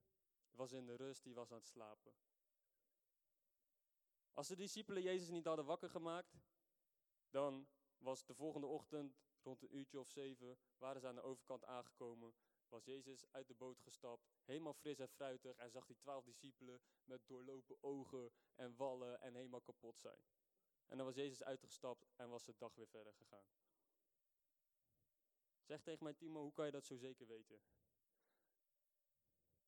was 0.51 0.71
in 0.71 0.85
de 0.85 0.95
rust, 0.95 1.23
die 1.23 1.33
was 1.33 1.51
aan 1.51 1.57
het 1.57 1.67
slapen. 1.67 2.13
Als 4.33 4.47
de 4.47 4.55
discipelen 4.55 5.03
Jezus 5.03 5.29
niet 5.29 5.45
hadden 5.45 5.65
wakker 5.65 5.89
gemaakt, 5.89 6.39
dan 7.29 7.67
was 7.97 8.25
de 8.25 8.33
volgende 8.33 8.67
ochtend 8.67 9.19
rond 9.41 9.61
een 9.61 9.75
uurtje 9.75 9.99
of 9.99 10.09
zeven, 10.09 10.57
waren 10.77 11.01
ze 11.01 11.07
aan 11.07 11.15
de 11.15 11.21
overkant 11.21 11.65
aangekomen, 11.65 12.33
was 12.67 12.85
Jezus 12.85 13.25
uit 13.31 13.47
de 13.47 13.53
boot 13.53 13.79
gestapt, 13.79 14.29
helemaal 14.43 14.73
fris 14.73 14.99
en 14.99 15.09
fruitig 15.09 15.57
en 15.57 15.71
zag 15.71 15.85
die 15.85 15.97
twaalf 15.97 16.23
discipelen 16.23 16.81
met 17.03 17.27
doorlopen 17.27 17.83
ogen 17.83 18.31
en 18.55 18.75
wallen 18.75 19.21
en 19.21 19.35
helemaal 19.35 19.61
kapot 19.61 19.99
zijn. 19.99 20.23
En 20.89 20.97
dan 20.97 21.05
was 21.05 21.15
Jezus 21.15 21.43
uitgestapt 21.43 22.07
en 22.15 22.29
was 22.29 22.43
de 22.43 22.53
dag 22.57 22.75
weer 22.75 22.87
verder 22.87 23.13
gegaan. 23.13 23.45
Zeg 25.63 25.81
tegen 25.81 26.03
mij, 26.03 26.13
Timo, 26.13 26.41
hoe 26.41 26.53
kan 26.53 26.65
je 26.65 26.71
dat 26.71 26.85
zo 26.85 26.97
zeker 26.97 27.27
weten? 27.27 27.61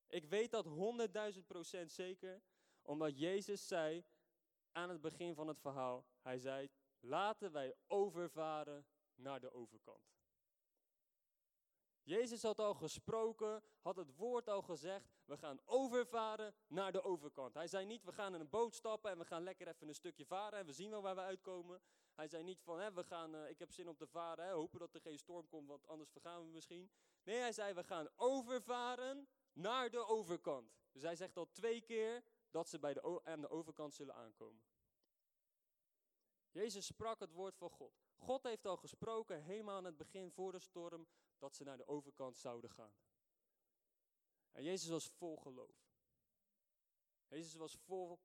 Ik 0.08 0.25
weet 0.25 0.51
dat 0.51 0.66
100.000 1.36 1.46
procent 1.48 1.92
zeker, 1.92 2.42
omdat 2.82 3.20
Jezus 3.20 3.68
zei 3.68 4.06
aan 4.72 4.90
het 4.90 5.01
begin 5.01 5.36
van 5.36 5.48
het 5.48 5.60
verhaal, 5.60 6.06
hij 6.22 6.38
zei, 6.38 6.70
laten 7.00 7.51
wij 7.51 7.75
overvaren 7.88 8.86
naar 9.16 9.40
de 9.40 9.51
overkant. 9.51 10.21
Jezus 12.03 12.43
had 12.43 12.60
al 12.60 12.74
gesproken, 12.74 13.63
had 13.81 13.96
het 13.96 14.15
woord 14.15 14.50
al 14.50 14.62
gezegd, 14.62 15.10
we 15.25 15.38
gaan 15.38 15.60
overvaren 15.65 16.53
naar 16.67 16.91
de 16.91 17.03
overkant. 17.03 17.53
Hij 17.53 17.67
zei 17.67 17.86
niet, 17.86 18.03
we 18.03 18.12
gaan 18.12 18.34
in 18.34 18.39
een 18.39 18.50
boot 18.50 18.75
stappen 18.75 19.12
en 19.12 19.17
we 19.17 19.25
gaan 19.25 19.43
lekker 19.43 19.67
even 19.67 19.88
een 19.88 19.96
stukje 19.96 20.25
varen 20.25 20.60
en 20.60 20.65
we 20.65 20.74
zien 20.74 20.89
wel 20.89 21.01
waar 21.01 21.15
we 21.15 21.22
uitkomen. 21.22 21.81
Hij 22.15 22.27
zei 22.27 22.43
niet 22.43 22.62
van, 22.62 22.79
hè, 22.79 22.93
we 22.93 23.03
gaan, 23.03 23.36
eh, 23.36 23.50
ik 23.50 23.60
heb 23.60 23.72
zin 23.72 23.88
om 23.88 23.98
te 23.98 24.08
varen, 24.08 24.46
hè, 24.46 24.51
hopen 24.51 24.79
dat 24.79 24.93
er 24.93 25.01
geen 25.01 25.20
storm 25.20 25.48
komt, 25.48 25.67
want 25.67 25.88
anders 25.88 26.12
vergaan 26.12 26.46
we 26.46 26.51
misschien. 26.51 26.91
Nee, 27.24 27.38
hij 27.38 27.51
zei, 27.51 27.74
we 27.74 27.84
gaan 27.84 28.10
overvaren 28.15 29.27
naar 29.53 29.89
de 29.89 30.05
overkant. 30.05 30.74
Dus 30.91 31.01
hij 31.01 31.15
zegt 31.15 31.38
al 31.38 31.51
twee 31.51 31.81
keer 31.81 32.24
dat 32.50 32.70
ze 32.70 32.79
bij 32.79 32.93
de, 32.93 33.22
aan 33.24 33.41
de 33.41 33.50
overkant 33.50 33.93
zullen 33.93 34.15
aankomen. 34.15 34.63
Jezus 36.51 36.86
sprak 36.86 37.20
het 37.20 37.31
woord 37.31 37.58
van 37.58 37.70
God. 37.70 38.01
God 38.17 38.43
heeft 38.43 38.65
al 38.65 38.77
gesproken, 38.77 39.41
helemaal 39.43 39.77
aan 39.77 39.86
het 39.86 39.98
begin 39.98 40.31
voor 40.31 40.51
de 40.51 40.60
storm, 40.60 41.08
dat 41.41 41.55
ze 41.55 41.63
naar 41.63 41.77
de 41.77 41.88
overkant 41.88 42.38
zouden 42.38 42.69
gaan. 42.69 42.95
En 44.51 44.63
Jezus 44.63 44.89
was 44.89 45.07
vol 45.07 45.38
geloof. 45.38 45.89
Jezus 47.27 47.55
was 47.55 47.77
vol 47.77 48.19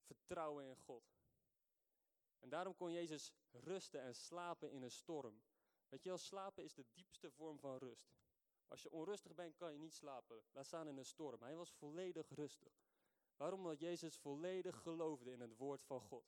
vertrouwen 0.00 0.64
in 0.64 0.76
God. 0.76 1.04
En 2.38 2.48
daarom 2.48 2.74
kon 2.76 2.92
Jezus 2.92 3.32
rusten 3.50 4.00
en 4.00 4.14
slapen 4.14 4.70
in 4.70 4.82
een 4.82 4.90
storm. 4.90 5.42
Weet 5.88 6.02
je 6.02 6.08
wel, 6.08 6.18
slapen 6.18 6.64
is 6.64 6.74
de 6.74 6.86
diepste 6.92 7.30
vorm 7.30 7.58
van 7.58 7.76
rust. 7.76 8.14
Als 8.68 8.82
je 8.82 8.90
onrustig 8.90 9.34
bent, 9.34 9.56
kan 9.56 9.72
je 9.72 9.78
niet 9.78 9.94
slapen. 9.94 10.42
Laat 10.52 10.66
staan 10.66 10.88
in 10.88 10.96
een 10.96 11.04
storm. 11.04 11.42
Hij 11.42 11.56
was 11.56 11.72
volledig 11.72 12.28
rustig. 12.28 12.72
Waarom? 13.36 13.60
Omdat 13.60 13.80
Jezus 13.80 14.16
volledig 14.16 14.82
geloofde 14.82 15.30
in 15.30 15.40
het 15.40 15.56
woord 15.56 15.84
van 15.84 16.00
God. 16.00 16.24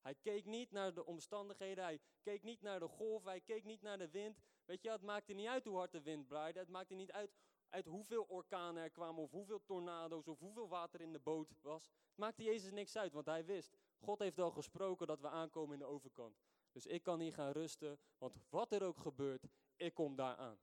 Hij 0.00 0.14
keek 0.14 0.44
niet 0.44 0.70
naar 0.70 0.94
de 0.94 1.04
omstandigheden, 1.04 1.84
hij 1.84 2.00
keek 2.22 2.42
niet 2.42 2.60
naar 2.60 2.78
de 2.78 2.88
golf, 2.88 3.24
hij 3.24 3.40
keek 3.40 3.64
niet 3.64 3.82
naar 3.82 3.98
de 3.98 4.10
wind. 4.10 4.42
Weet 4.70 4.82
je, 4.82 4.90
het 4.90 5.02
maakte 5.02 5.32
niet 5.32 5.46
uit 5.46 5.64
hoe 5.64 5.76
hard 5.76 5.92
de 5.92 6.02
wind 6.02 6.26
braaide, 6.26 6.58
het 6.58 6.68
maakte 6.68 6.94
niet 6.94 7.12
uit, 7.12 7.30
uit 7.68 7.86
hoeveel 7.86 8.24
orkanen 8.28 8.82
er 8.82 8.90
kwamen 8.90 9.22
of 9.22 9.30
hoeveel 9.30 9.64
tornado's 9.64 10.28
of 10.28 10.38
hoeveel 10.38 10.68
water 10.68 11.00
in 11.00 11.12
de 11.12 11.18
boot 11.18 11.54
was. 11.60 11.84
Het 11.84 12.16
maakte 12.16 12.42
Jezus 12.42 12.70
niks 12.70 12.96
uit, 12.96 13.12
want 13.12 13.26
hij 13.26 13.44
wist, 13.44 13.76
God 13.98 14.18
heeft 14.18 14.38
al 14.38 14.50
gesproken 14.50 15.06
dat 15.06 15.20
we 15.20 15.28
aankomen 15.28 15.72
in 15.72 15.78
de 15.78 15.84
overkant. 15.84 16.40
Dus 16.72 16.86
ik 16.86 17.02
kan 17.02 17.20
hier 17.20 17.32
gaan 17.32 17.52
rusten, 17.52 17.98
want 18.18 18.36
wat 18.48 18.72
er 18.72 18.82
ook 18.82 18.98
gebeurt, 18.98 19.48
ik 19.76 19.94
kom 19.94 20.16
daar 20.16 20.36
aan. 20.36 20.60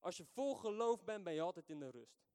Als 0.00 0.16
je 0.16 0.24
vol 0.24 0.54
geloof 0.54 1.04
bent, 1.04 1.24
ben 1.24 1.34
je 1.34 1.40
altijd 1.40 1.70
in 1.70 1.78
de 1.78 1.90
rust. 1.90 2.26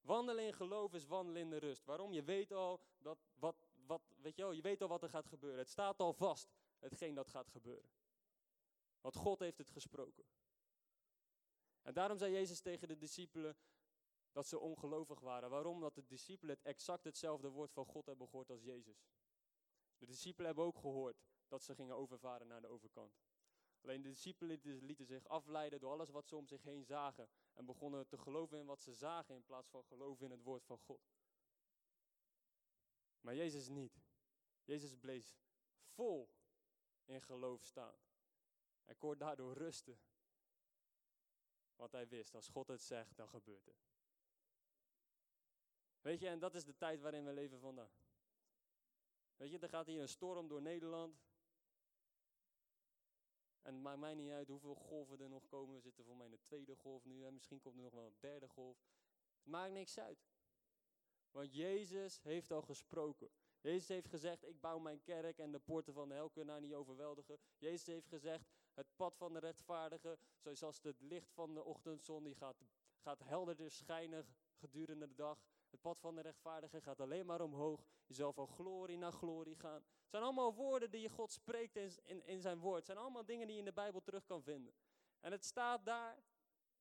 Wandelen 0.00 0.44
in 0.44 0.54
geloof 0.54 0.94
is 0.94 1.06
wandelen 1.06 1.40
in 1.40 1.50
de 1.50 1.58
rust. 1.58 1.84
Waarom? 1.84 2.12
Je 2.12 2.22
weet 2.22 2.52
al 2.52 2.80
dat 2.98 3.18
wat, 3.34 3.56
wat, 3.86 4.02
weet 4.16 4.36
je 4.36 4.42
wel, 4.42 4.52
je 4.52 4.62
weet 4.62 4.82
al 4.82 4.88
wat 4.88 5.02
er 5.02 5.08
gaat 5.08 5.26
gebeuren. 5.26 5.58
Het 5.58 5.68
staat 5.68 6.00
al 6.00 6.12
vast, 6.12 6.48
hetgeen 6.78 7.14
dat 7.14 7.28
gaat 7.28 7.48
gebeuren. 7.48 7.90
Want 9.00 9.16
God 9.16 9.38
heeft 9.38 9.58
het 9.58 9.70
gesproken. 9.70 10.24
En 11.82 11.94
daarom 11.94 12.18
zei 12.18 12.32
Jezus 12.32 12.60
tegen 12.60 12.88
de 12.88 12.96
discipelen 12.96 13.56
dat 14.32 14.46
ze 14.46 14.58
ongelovig 14.58 15.20
waren. 15.20 15.50
Waarom? 15.50 15.80
Dat 15.80 15.94
de 15.94 16.06
discipelen 16.06 16.54
het 16.54 16.64
exact 16.64 17.04
hetzelfde 17.04 17.48
woord 17.48 17.72
van 17.72 17.86
God 17.86 18.06
hebben 18.06 18.26
gehoord 18.26 18.50
als 18.50 18.62
Jezus. 18.62 19.06
De 19.98 20.06
discipelen 20.06 20.46
hebben 20.46 20.64
ook 20.64 20.78
gehoord 20.78 21.24
dat 21.48 21.62
ze 21.62 21.74
gingen 21.74 21.96
overvaren 21.96 22.46
naar 22.46 22.60
de 22.60 22.68
overkant. 22.68 23.22
Alleen 23.80 24.02
de 24.02 24.08
discipelen 24.08 24.60
lieten 24.62 25.06
zich 25.06 25.28
afleiden 25.28 25.80
door 25.80 25.90
alles 25.90 26.10
wat 26.10 26.26
ze 26.28 26.36
om 26.36 26.46
zich 26.46 26.62
heen 26.62 26.84
zagen. 26.84 27.28
En 27.52 27.64
begonnen 27.64 28.06
te 28.06 28.18
geloven 28.18 28.58
in 28.58 28.66
wat 28.66 28.80
ze 28.80 28.94
zagen 28.94 29.34
in 29.34 29.44
plaats 29.44 29.68
van 29.68 29.84
geloven 29.84 30.24
in 30.24 30.30
het 30.30 30.42
woord 30.42 30.64
van 30.64 30.78
God. 30.78 31.00
Maar 33.24 33.34
Jezus 33.34 33.68
niet. 33.68 34.02
Jezus 34.64 34.96
bleef 34.96 35.36
vol 35.82 36.30
in 37.04 37.22
geloof 37.22 37.64
staan. 37.64 37.94
Hij 38.84 38.94
kon 38.94 39.18
daardoor 39.18 39.52
rusten. 39.52 40.00
Want 41.76 41.92
hij 41.92 42.08
wist, 42.08 42.34
als 42.34 42.48
God 42.48 42.68
het 42.68 42.82
zegt, 42.82 43.16
dan 43.16 43.28
gebeurt 43.28 43.66
het. 43.66 43.86
Weet 46.00 46.20
je, 46.20 46.28
en 46.28 46.38
dat 46.38 46.54
is 46.54 46.64
de 46.64 46.76
tijd 46.76 47.00
waarin 47.00 47.24
we 47.24 47.32
leven 47.32 47.60
vandaag. 47.60 48.04
Weet 49.36 49.50
je, 49.50 49.58
er 49.58 49.68
gaat 49.68 49.86
hier 49.86 50.00
een 50.00 50.08
storm 50.08 50.48
door 50.48 50.62
Nederland. 50.62 51.22
En 53.62 53.74
het 53.74 53.82
maakt 53.82 53.98
mij 53.98 54.14
niet 54.14 54.30
uit 54.30 54.48
hoeveel 54.48 54.74
golven 54.74 55.20
er 55.20 55.28
nog 55.28 55.46
komen. 55.46 55.74
We 55.74 55.80
zitten 55.80 56.04
voor 56.04 56.16
mij 56.16 56.26
in 56.26 56.32
de 56.32 56.40
tweede 56.40 56.76
golf 56.76 57.04
nu. 57.04 57.24
En 57.24 57.34
misschien 57.34 57.60
komt 57.60 57.76
er 57.76 57.82
nog 57.82 57.92
wel 57.92 58.06
een 58.06 58.16
derde 58.20 58.48
golf. 58.48 58.78
Het 59.36 59.46
maakt 59.46 59.72
niks 59.72 59.98
uit. 59.98 60.33
Want 61.34 61.54
Jezus 61.54 62.22
heeft 62.22 62.50
al 62.50 62.62
gesproken. 62.62 63.30
Jezus 63.60 63.88
heeft 63.88 64.08
gezegd, 64.08 64.46
ik 64.46 64.60
bouw 64.60 64.78
mijn 64.78 65.02
kerk 65.02 65.38
en 65.38 65.52
de 65.52 65.58
poorten 65.58 65.94
van 65.94 66.08
de 66.08 66.14
hel 66.14 66.30
kunnen 66.30 66.52
haar 66.52 66.62
niet 66.62 66.74
overweldigen. 66.74 67.38
Jezus 67.58 67.86
heeft 67.86 68.06
gezegd, 68.06 68.44
het 68.74 68.86
pad 68.96 69.16
van 69.16 69.32
de 69.32 69.38
rechtvaardige, 69.38 70.18
zoals 70.52 70.82
het 70.82 71.00
licht 71.00 71.32
van 71.32 71.54
de 71.54 71.64
ochtendzon, 71.64 72.24
die 72.24 72.34
gaat, 72.34 72.62
gaat 72.98 73.20
helderder 73.24 73.70
schijnen 73.70 74.26
gedurende 74.54 75.08
de 75.08 75.14
dag. 75.14 75.38
Het 75.70 75.80
pad 75.80 75.98
van 75.98 76.14
de 76.14 76.20
rechtvaardige 76.20 76.80
gaat 76.80 77.00
alleen 77.00 77.26
maar 77.26 77.40
omhoog. 77.40 77.84
Je 78.06 78.14
zal 78.14 78.32
van 78.32 78.48
glorie 78.48 78.98
naar 78.98 79.12
glorie 79.12 79.56
gaan. 79.56 79.82
Het 80.00 80.10
zijn 80.10 80.22
allemaal 80.22 80.54
woorden 80.54 80.90
die 80.90 81.08
God 81.08 81.32
spreekt 81.32 81.76
in, 81.76 81.90
in, 82.02 82.26
in 82.26 82.40
zijn 82.40 82.58
woord. 82.58 82.76
Het 82.76 82.86
zijn 82.86 82.98
allemaal 82.98 83.24
dingen 83.24 83.46
die 83.46 83.54
je 83.54 83.62
in 83.62 83.68
de 83.68 83.72
Bijbel 83.72 84.02
terug 84.02 84.24
kan 84.24 84.42
vinden. 84.42 84.74
En 85.20 85.32
het 85.32 85.44
staat 85.44 85.84
daar. 85.84 86.22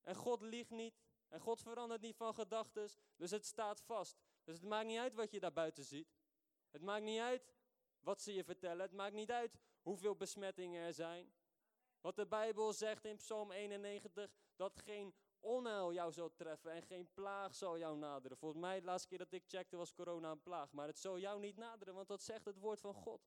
En 0.02 0.16
God 0.16 0.42
liegt 0.42 0.70
niet. 0.70 0.96
En 1.28 1.40
God 1.40 1.62
verandert 1.62 2.02
niet 2.02 2.16
van 2.16 2.34
gedachten. 2.34 2.90
Dus 3.16 3.32
het 3.32 3.46
staat 3.46 3.82
vast. 3.82 4.18
Dus 4.44 4.56
het 4.56 4.66
maakt 4.66 4.88
niet 4.88 5.00
uit 5.00 5.14
wat 5.14 5.32
je 5.32 5.40
daar 5.40 5.54
buiten 5.54 5.84
ziet. 5.84 6.08
Het 6.70 6.82
maakt 6.82 7.04
niet 7.04 7.20
uit 7.20 7.54
wat 8.00 8.22
ze 8.22 8.34
je 8.34 8.44
vertellen. 8.44 8.82
Het 8.82 8.94
maakt 8.94 9.14
niet 9.14 9.32
uit 9.32 9.58
hoeveel 9.82 10.16
besmettingen 10.16 10.82
er 10.82 10.94
zijn. 10.94 11.34
Wat 12.02 12.16
de 12.16 12.28
Bijbel 12.28 12.74
zegt 12.74 13.06
in 13.06 13.16
Psalm 13.16 13.52
91, 13.52 14.32
dat 14.56 14.80
geen 14.80 15.16
onheil 15.40 15.94
jou 15.94 16.12
zal 16.12 16.34
treffen 16.34 16.72
en 16.72 16.84
geen 16.84 17.10
plaag 17.14 17.56
zal 17.56 17.78
jou 17.78 17.98
naderen. 17.98 18.38
Volgens 18.38 18.62
mij, 18.62 18.80
de 18.80 18.86
laatste 18.86 19.08
keer 19.08 19.18
dat 19.18 19.32
ik 19.32 19.44
checkte, 19.48 19.78
was 19.78 19.94
corona 19.94 20.32
een 20.32 20.42
plaag. 20.42 20.72
Maar 20.72 20.88
het 20.88 21.00
zal 21.00 21.20
jou 21.20 21.40
niet 21.40 21.58
naderen, 21.58 21.94
want 21.94 22.08
dat 22.08 22.22
zegt 22.22 22.46
het 22.46 22.58
woord 22.58 22.80
van 22.80 22.94
God. 22.94 23.22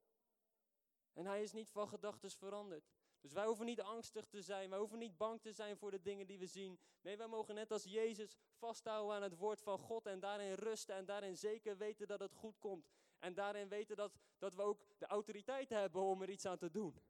En 1.12 1.26
hij 1.26 1.42
is 1.42 1.52
niet 1.52 1.70
van 1.70 1.88
gedachten 1.88 2.30
veranderd. 2.30 2.95
Dus 3.26 3.34
wij 3.34 3.46
hoeven 3.46 3.66
niet 3.66 3.80
angstig 3.80 4.26
te 4.26 4.42
zijn, 4.42 4.70
wij 4.70 4.78
hoeven 4.78 4.98
niet 4.98 5.16
bang 5.16 5.40
te 5.40 5.52
zijn 5.52 5.76
voor 5.76 5.90
de 5.90 6.02
dingen 6.02 6.26
die 6.26 6.38
we 6.38 6.46
zien. 6.46 6.78
Nee, 7.00 7.16
wij 7.16 7.26
mogen 7.26 7.54
net 7.54 7.70
als 7.70 7.84
Jezus 7.84 8.36
vasthouden 8.54 9.16
aan 9.16 9.22
het 9.22 9.36
woord 9.36 9.60
van 9.60 9.78
God 9.78 10.06
en 10.06 10.20
daarin 10.20 10.52
rusten 10.52 10.94
en 10.94 11.04
daarin 11.04 11.36
zeker 11.36 11.76
weten 11.76 12.06
dat 12.06 12.20
het 12.20 12.34
goed 12.34 12.58
komt. 12.58 12.88
En 13.18 13.34
daarin 13.34 13.68
weten 13.68 13.96
dat, 13.96 14.12
dat 14.38 14.54
we 14.54 14.62
ook 14.62 14.84
de 14.98 15.06
autoriteit 15.06 15.68
hebben 15.68 16.02
om 16.02 16.22
er 16.22 16.30
iets 16.30 16.46
aan 16.46 16.58
te 16.58 16.70
doen. 16.70 17.02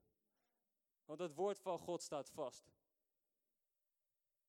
Want 1.04 1.18
het 1.18 1.34
woord 1.34 1.60
van 1.60 1.78
God 1.78 2.02
staat 2.02 2.30
vast. 2.30 2.72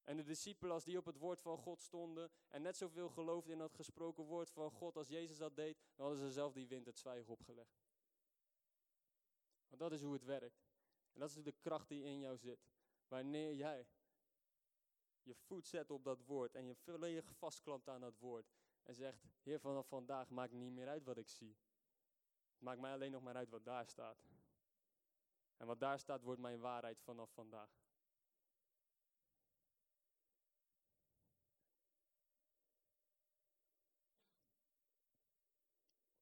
En 0.03 0.17
de 0.17 0.23
discipelen, 0.23 0.73
als 0.73 0.83
die 0.83 0.97
op 0.97 1.05
het 1.05 1.17
woord 1.17 1.41
van 1.41 1.57
God 1.57 1.81
stonden 1.81 2.31
en 2.47 2.61
net 2.61 2.77
zoveel 2.77 3.09
geloofden 3.09 3.53
in 3.53 3.59
dat 3.59 3.73
gesproken 3.73 4.23
woord 4.23 4.51
van 4.51 4.71
God 4.71 4.95
als 4.95 5.07
Jezus 5.07 5.37
dat 5.37 5.55
deed, 5.55 5.77
dan 5.95 6.05
hadden 6.07 6.25
ze 6.27 6.31
zelf 6.31 6.53
die 6.53 6.67
wind 6.67 6.85
het 6.85 6.99
zwijgen 6.99 7.31
opgelegd. 7.31 7.79
Want 9.67 9.81
dat 9.81 9.91
is 9.91 10.01
hoe 10.01 10.13
het 10.13 10.23
werkt. 10.23 10.66
Dat 11.17 11.29
is 11.29 11.43
de 11.43 11.51
kracht 11.51 11.87
die 11.87 12.03
in 12.03 12.19
jou 12.19 12.37
zit. 12.37 12.59
Wanneer 13.07 13.53
jij 13.53 13.87
je 15.21 15.35
voet 15.35 15.67
zet 15.67 15.91
op 15.91 16.03
dat 16.03 16.21
woord 16.25 16.55
en 16.55 16.65
je 16.65 16.75
volledig 16.75 17.35
vastklampt 17.37 17.89
aan 17.89 18.01
dat 18.01 18.17
woord 18.17 18.45
en 18.83 18.95
zegt, 18.95 19.25
Heer, 19.41 19.59
vanaf 19.59 19.87
vandaag 19.87 20.29
maakt 20.29 20.51
niet 20.51 20.71
meer 20.71 20.87
uit 20.87 21.03
wat 21.03 21.17
ik 21.17 21.29
zie. 21.29 21.57
Het 22.51 22.61
maakt 22.61 22.79
mij 22.79 22.93
alleen 22.93 23.11
nog 23.11 23.21
maar 23.21 23.35
uit 23.35 23.49
wat 23.49 23.65
daar 23.65 23.87
staat. 23.87 24.25
En 25.57 25.67
wat 25.67 25.79
daar 25.79 25.99
staat 25.99 26.21
wordt 26.21 26.41
mijn 26.41 26.59
waarheid 26.59 27.01
vanaf 27.01 27.31
vandaag. 27.33 27.69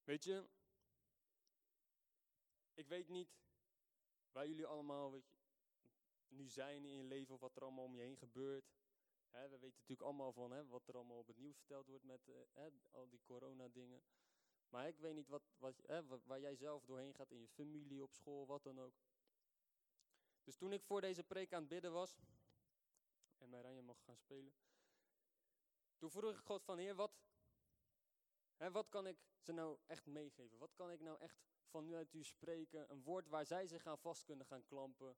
Weet 0.04 0.24
je, 0.24 0.48
ik 2.74 2.88
weet 2.88 3.08
niet 3.08 3.45
waar 4.36 4.48
jullie 4.48 4.66
allemaal 4.66 5.24
nu 6.28 6.50
zijn 6.50 6.86
in 6.86 6.96
je 6.96 7.04
leven 7.04 7.34
of 7.34 7.40
wat 7.40 7.56
er 7.56 7.62
allemaal 7.62 7.84
om 7.84 7.96
je 7.96 8.02
heen 8.02 8.18
gebeurt. 8.18 8.66
we 9.32 9.50
weten 9.50 9.78
natuurlijk 9.78 10.02
allemaal 10.02 10.32
van 10.32 10.70
wat 10.70 10.88
er 10.88 10.96
allemaal 10.96 11.18
op 11.18 11.28
het 11.28 11.38
nieuws 11.38 11.58
verteld 11.58 11.88
wordt 11.88 12.04
met 12.04 12.28
uh, 12.28 12.66
al 12.92 13.10
die 13.10 13.22
corona-dingen. 13.24 14.04
Maar 14.70 14.88
ik 14.88 15.00
weet 15.00 15.16
niet 15.16 15.28
wat, 15.28 15.44
wat, 15.58 16.24
waar 16.24 16.40
jij 16.40 16.56
zelf 16.56 16.86
doorheen 16.86 17.14
gaat 17.14 17.32
in 17.32 17.40
je 17.40 17.48
familie, 17.48 18.04
op 18.04 18.14
school, 18.14 18.46
wat 18.46 18.64
dan 18.64 18.80
ook. 18.80 18.94
Dus 20.44 20.56
toen 20.56 20.74
ik 20.74 20.84
voor 20.84 21.02
deze 21.02 21.24
preek 21.24 21.54
aan 21.54 21.60
het 21.60 21.70
bidden 21.70 21.92
was, 21.92 22.18
en 23.38 23.50
Marije 23.50 23.82
mag 23.82 24.04
gaan 24.04 24.18
spelen, 24.18 24.54
toen 25.98 26.12
vroeg 26.12 26.32
ik 26.32 26.46
God 26.46 26.64
van, 26.64 26.78
Heer, 26.78 26.96
wat, 26.96 27.12
hè, 28.58 28.72
wat 28.72 28.90
kan 28.90 29.08
ik 29.08 29.18
ze 29.40 29.52
nou 29.52 29.78
echt 29.86 30.06
meegeven? 30.06 30.58
Wat 30.58 30.74
kan 30.74 30.92
ik 30.92 31.02
nou 31.02 31.20
echt 31.20 31.44
van 31.66 31.86
nu 31.86 31.96
uit 31.96 32.14
u 32.14 32.24
spreken? 32.24 32.92
Een 32.92 33.04
woord 33.04 33.28
waar 33.28 33.46
zij 33.46 33.68
zich 33.68 33.86
aan 33.86 33.98
vast 33.98 34.24
kunnen 34.24 34.46
gaan 34.46 34.66
klampen. 34.66 35.18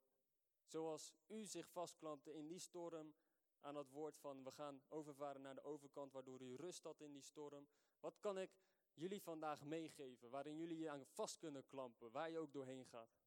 Zoals 0.66 1.14
u 1.28 1.46
zich 1.46 1.70
vastklampte 1.70 2.34
in 2.34 2.48
die 2.48 2.60
storm 2.60 3.16
aan 3.60 3.74
dat 3.74 3.90
woord 3.90 4.18
van 4.18 4.44
we 4.44 4.52
gaan 4.52 4.82
overvaren 4.88 5.42
naar 5.42 5.56
de 5.56 5.64
overkant, 5.64 6.12
waardoor 6.12 6.42
u 6.42 6.56
rust 6.56 6.84
had 6.84 7.02
in 7.02 7.12
die 7.12 7.22
storm. 7.22 7.68
Wat 8.00 8.20
kan 8.20 8.38
ik 8.38 8.52
jullie 8.94 9.22
vandaag 9.22 9.64
meegeven, 9.64 10.30
waarin 10.30 10.58
jullie 10.58 10.78
je 10.78 10.90
aan 10.90 11.06
vast 11.06 11.38
kunnen 11.38 11.66
klampen, 11.66 12.12
waar 12.12 12.30
je 12.30 12.40
ook 12.40 12.52
doorheen 12.52 12.86
gaat? 12.86 13.18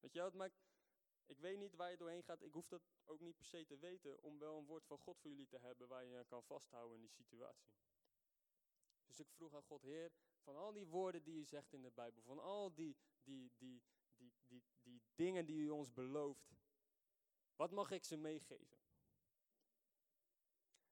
Weet 0.00 0.12
je 0.12 0.20
wat, 0.20 0.34
maar 0.34 0.50
ik 1.26 1.38
weet 1.38 1.58
niet 1.58 1.74
waar 1.74 1.90
je 1.90 1.96
doorheen 1.96 2.22
gaat, 2.22 2.42
ik 2.42 2.52
hoef 2.52 2.68
dat 2.68 2.82
ook 3.04 3.20
niet 3.20 3.36
per 3.36 3.46
se 3.46 3.64
te 3.64 3.78
weten, 3.78 4.22
om 4.22 4.38
wel 4.38 4.58
een 4.58 4.66
woord 4.66 4.84
van 4.84 4.98
God 4.98 5.18
voor 5.18 5.30
jullie 5.30 5.46
te 5.46 5.58
hebben 5.58 5.88
waar 5.88 6.04
je 6.04 6.10
je 6.10 6.24
kan 6.24 6.42
vasthouden 6.42 6.96
in 6.96 7.02
die 7.02 7.10
situatie. 7.10 7.70
Dus 9.12 9.26
ik 9.26 9.32
vroeg 9.32 9.54
aan 9.54 9.62
God, 9.62 9.82
Heer, 9.82 10.12
van 10.40 10.56
al 10.56 10.72
die 10.72 10.86
woorden 10.86 11.22
die 11.22 11.34
u 11.34 11.44
zegt 11.44 11.72
in 11.72 11.82
de 11.82 11.90
Bijbel, 11.90 12.22
van 12.22 12.38
al 12.38 12.74
die, 12.74 12.96
die, 13.22 13.52
die, 13.56 13.82
die, 14.16 14.32
die, 14.46 14.62
die 14.82 15.02
dingen 15.14 15.46
die 15.46 15.56
u 15.56 15.68
ons 15.68 15.92
belooft, 15.92 16.56
wat 17.56 17.70
mag 17.70 17.90
ik 17.90 18.04
ze 18.04 18.16
meegeven? 18.16 18.78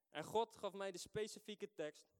En 0.08 0.24
God 0.24 0.56
gaf 0.56 0.72
mij 0.72 0.90
de 0.90 0.98
specifieke 0.98 1.72
tekst. 1.74 2.12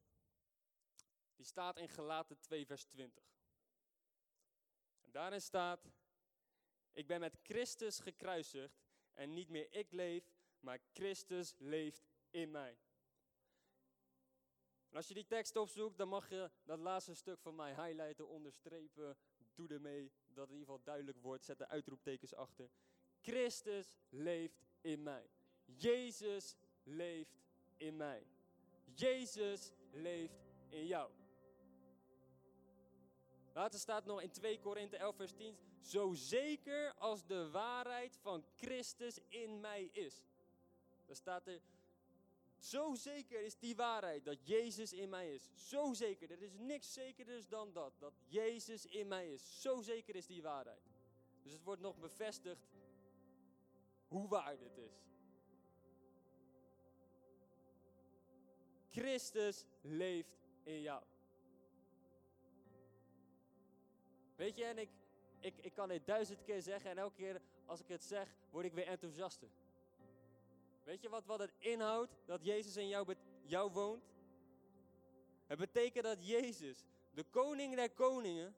Die 1.36 1.46
staat 1.46 1.76
in 1.76 1.88
Gelaten 1.88 2.40
2, 2.40 2.66
vers 2.66 2.84
20. 2.84 3.24
En 5.00 5.10
daarin 5.10 5.42
staat: 5.42 5.90
Ik 6.92 7.06
ben 7.06 7.20
met 7.20 7.38
Christus 7.42 8.00
gekruisigd 8.00 8.82
en 9.12 9.32
niet 9.32 9.48
meer 9.48 9.72
ik 9.72 9.92
leef, 9.92 10.32
maar 10.60 10.80
Christus 10.92 11.54
leeft 11.58 12.10
in 12.30 12.50
mij. 12.50 12.78
Als 14.92 15.08
je 15.08 15.14
die 15.14 15.26
tekst 15.26 15.56
opzoekt, 15.56 15.98
dan 15.98 16.08
mag 16.08 16.28
je 16.28 16.50
dat 16.64 16.78
laatste 16.78 17.14
stuk 17.14 17.40
van 17.40 17.54
mij 17.54 17.74
highlighten, 17.74 18.28
onderstrepen. 18.28 19.16
Doe 19.54 19.68
ermee 19.68 20.12
dat 20.26 20.44
het 20.44 20.50
in 20.50 20.58
ieder 20.58 20.66
geval 20.66 20.84
duidelijk 20.84 21.18
wordt. 21.18 21.44
Zet 21.44 21.58
de 21.58 21.68
uitroeptekens 21.68 22.34
achter. 22.34 22.70
Christus 23.20 23.96
leeft 24.08 24.64
in 24.80 25.02
mij. 25.02 25.30
Jezus 25.64 26.56
leeft 26.82 27.40
in 27.76 27.96
mij. 27.96 28.26
Jezus 28.94 29.72
leeft 29.90 30.40
in 30.68 30.86
jou. 30.86 31.10
Later 33.52 33.78
staat 33.78 34.04
nog 34.04 34.22
in 34.22 34.30
2 34.30 34.60
Korinthe 34.60 34.96
11 34.96 35.16
vers 35.16 35.32
10. 35.32 35.56
Zo 35.80 36.14
zeker 36.14 36.94
als 36.94 37.26
de 37.26 37.50
waarheid 37.50 38.16
van 38.16 38.44
Christus 38.54 39.18
in 39.28 39.60
mij 39.60 39.84
is. 39.92 40.22
Dan 41.06 41.16
staat 41.16 41.46
er, 41.46 41.60
zo 42.60 42.94
zeker 42.94 43.40
is 43.42 43.58
die 43.58 43.76
waarheid 43.76 44.24
dat 44.24 44.46
Jezus 44.46 44.92
in 44.92 45.08
mij 45.08 45.34
is. 45.34 45.50
Zo 45.54 45.92
zeker. 45.92 46.30
Er 46.30 46.42
is 46.42 46.52
niks 46.58 46.92
zekerders 46.92 47.48
dan 47.48 47.72
dat. 47.72 47.92
Dat 47.98 48.12
Jezus 48.26 48.86
in 48.86 49.08
mij 49.08 49.32
is. 49.32 49.60
Zo 49.60 49.80
zeker 49.80 50.16
is 50.16 50.26
die 50.26 50.42
waarheid. 50.42 50.82
Dus 51.42 51.52
het 51.52 51.62
wordt 51.62 51.80
nog 51.80 51.98
bevestigd 51.98 52.68
hoe 54.08 54.28
waar 54.28 54.58
dit 54.58 54.78
is. 54.78 54.92
Christus 58.88 59.66
leeft 59.80 60.38
in 60.62 60.80
jou. 60.80 61.04
Weet 64.36 64.56
je, 64.56 64.64
en 64.64 64.78
ik, 64.78 64.90
ik, 65.40 65.54
ik 65.60 65.72
kan 65.72 65.88
dit 65.88 66.06
duizend 66.06 66.42
keer 66.42 66.62
zeggen 66.62 66.90
en 66.90 66.98
elke 66.98 67.16
keer 67.16 67.40
als 67.66 67.80
ik 67.80 67.88
het 67.88 68.02
zeg, 68.02 68.36
word 68.50 68.64
ik 68.64 68.72
weer 68.72 68.86
enthousiaster. 68.86 69.48
Weet 70.82 71.02
je 71.02 71.08
wat, 71.08 71.24
wat 71.26 71.38
het 71.38 71.52
inhoudt 71.58 72.12
dat 72.24 72.44
Jezus 72.44 72.76
in 72.76 72.88
jou, 72.88 73.14
jou 73.42 73.70
woont? 73.70 74.04
Het 75.46 75.58
betekent 75.58 76.04
dat 76.04 76.26
Jezus, 76.26 76.84
de 77.10 77.24
koning 77.24 77.74
der 77.74 77.90
koningen, 77.90 78.56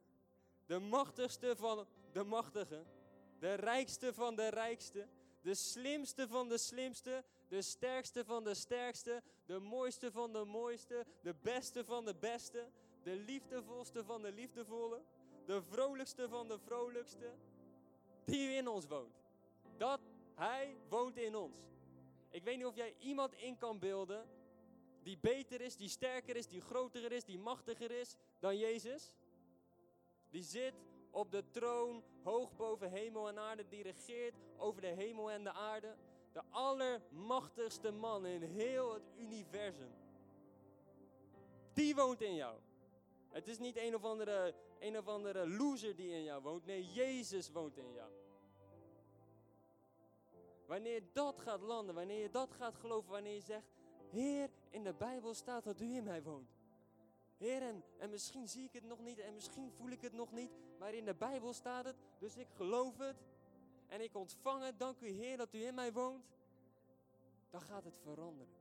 de 0.67 0.79
machtigste 0.79 1.57
van 1.57 1.87
de 2.13 2.25
machtigen, 2.25 2.87
de 3.39 3.55
rijkste 3.55 4.15
van 4.15 4.37
de 4.37 4.49
rijkste, 4.49 5.09
de 5.41 5.55
slimste 5.55 6.29
van 6.29 6.49
de 6.49 6.59
slimste, 6.59 7.25
de 7.49 7.63
sterkste 7.63 8.25
van 8.25 8.45
de 8.45 8.55
sterkste, 8.55 9.23
de 9.47 9.59
mooiste 9.59 10.13
van 10.13 10.33
de 10.33 10.45
mooiste, 10.45 11.07
de 11.23 11.35
beste 11.43 11.85
van 11.85 12.05
de 12.05 12.15
beste, 12.15 12.69
de 13.03 13.17
liefdevolste 13.17 14.05
van 14.05 14.23
de 14.23 14.33
liefdevolle, 14.33 15.03
de 15.47 15.63
vrolijkste 15.63 16.29
van 16.29 16.49
de 16.49 16.59
vrolijkste, 16.59 17.35
die 18.25 18.51
in 18.51 18.69
ons 18.69 18.87
woont. 18.87 19.15
Dat 19.77 20.01
Hij 20.35 20.77
woont 20.89 21.17
in 21.17 21.37
ons. 21.37 21.72
Ik 22.33 22.45
weet 22.45 22.57
niet 22.57 22.67
of 22.67 22.77
jij 22.77 22.95
iemand 22.99 23.35
in 23.35 23.59
kan 23.59 23.79
beelden 23.79 24.29
die 25.03 25.19
beter 25.21 25.61
is, 25.61 25.77
die 25.77 25.89
sterker 25.89 26.37
is, 26.37 26.47
die 26.47 26.61
groter 26.61 27.13
is, 27.13 27.25
die 27.25 27.39
machtiger 27.39 27.91
is 27.91 28.17
dan 28.39 28.59
Jezus. 28.59 29.15
Die 30.31 30.43
zit 30.43 30.75
op 31.11 31.31
de 31.31 31.45
troon 31.51 32.03
hoog 32.23 32.57
boven 32.57 32.91
hemel 32.91 33.29
en 33.29 33.39
aarde, 33.39 33.69
die 33.69 33.83
regeert 33.83 34.35
over 34.57 34.81
de 34.81 34.87
hemel 34.87 35.31
en 35.31 35.45
de 35.45 35.53
aarde. 35.53 35.97
De 36.33 36.43
allermachtigste 36.51 37.91
man 37.91 38.27
in 38.27 38.43
heel 38.43 38.95
het 38.95 39.03
universum. 39.17 39.93
Die 41.73 41.95
woont 41.95 42.21
in 42.21 42.35
jou. 42.35 42.59
Het 43.29 43.49
is 43.49 43.59
niet 43.59 43.77
een 43.77 43.95
of 43.95 44.05
andere, 44.05 44.55
een 44.79 44.99
of 44.99 45.07
andere 45.07 45.49
loser 45.49 45.97
die 45.97 46.11
in 46.11 46.23
jou 46.23 46.43
woont. 46.43 46.65
Nee, 46.67 46.93
Jezus 46.93 47.51
woont 47.51 47.77
in 47.77 47.93
jou. 47.93 48.11
Wanneer 50.67 51.03
dat 51.13 51.39
gaat 51.39 51.61
landen, 51.61 51.95
wanneer 51.95 52.23
je 52.23 52.31
dat 52.31 52.53
gaat 52.53 52.75
geloven, 52.75 53.11
wanneer 53.11 53.35
je 53.35 53.41
zegt, 53.41 53.67
Heer, 54.11 54.51
in 54.71 54.83
de 54.85 54.93
Bijbel 54.93 55.35
staat 55.35 55.65
dat 55.65 55.81
u 55.81 55.95
in 55.95 56.05
mij 56.05 56.23
woont. 56.23 56.51
Heer, 57.37 57.63
en, 57.63 57.85
en 57.99 58.11
misschien 58.11 58.49
zie 58.49 58.65
ik 58.65 58.73
het 58.73 58.85
nog 58.85 59.01
niet 59.01 59.19
en 59.19 59.35
misschien 59.35 59.71
voel 59.71 59.89
ik 59.89 60.01
het 60.01 60.13
nog 60.13 60.33
niet, 60.33 60.51
maar 60.79 60.95
in 60.95 61.05
de 61.05 61.15
Bijbel 61.15 61.53
staat 61.53 61.85
het, 61.85 61.97
dus 62.19 62.37
ik 62.37 62.49
geloof 62.49 62.99
het 62.99 63.17
en 63.89 64.01
ik 64.01 64.15
ontvang 64.17 64.65
het. 64.65 64.79
Dank 64.79 65.01
u 65.01 65.09
Heer 65.09 65.37
dat 65.37 65.55
u 65.55 65.65
in 65.65 65.75
mij 65.75 65.93
woont. 65.93 66.25
Dan 67.51 67.61
gaat 67.61 67.85
het 67.85 67.99
veranderen. 68.03 68.55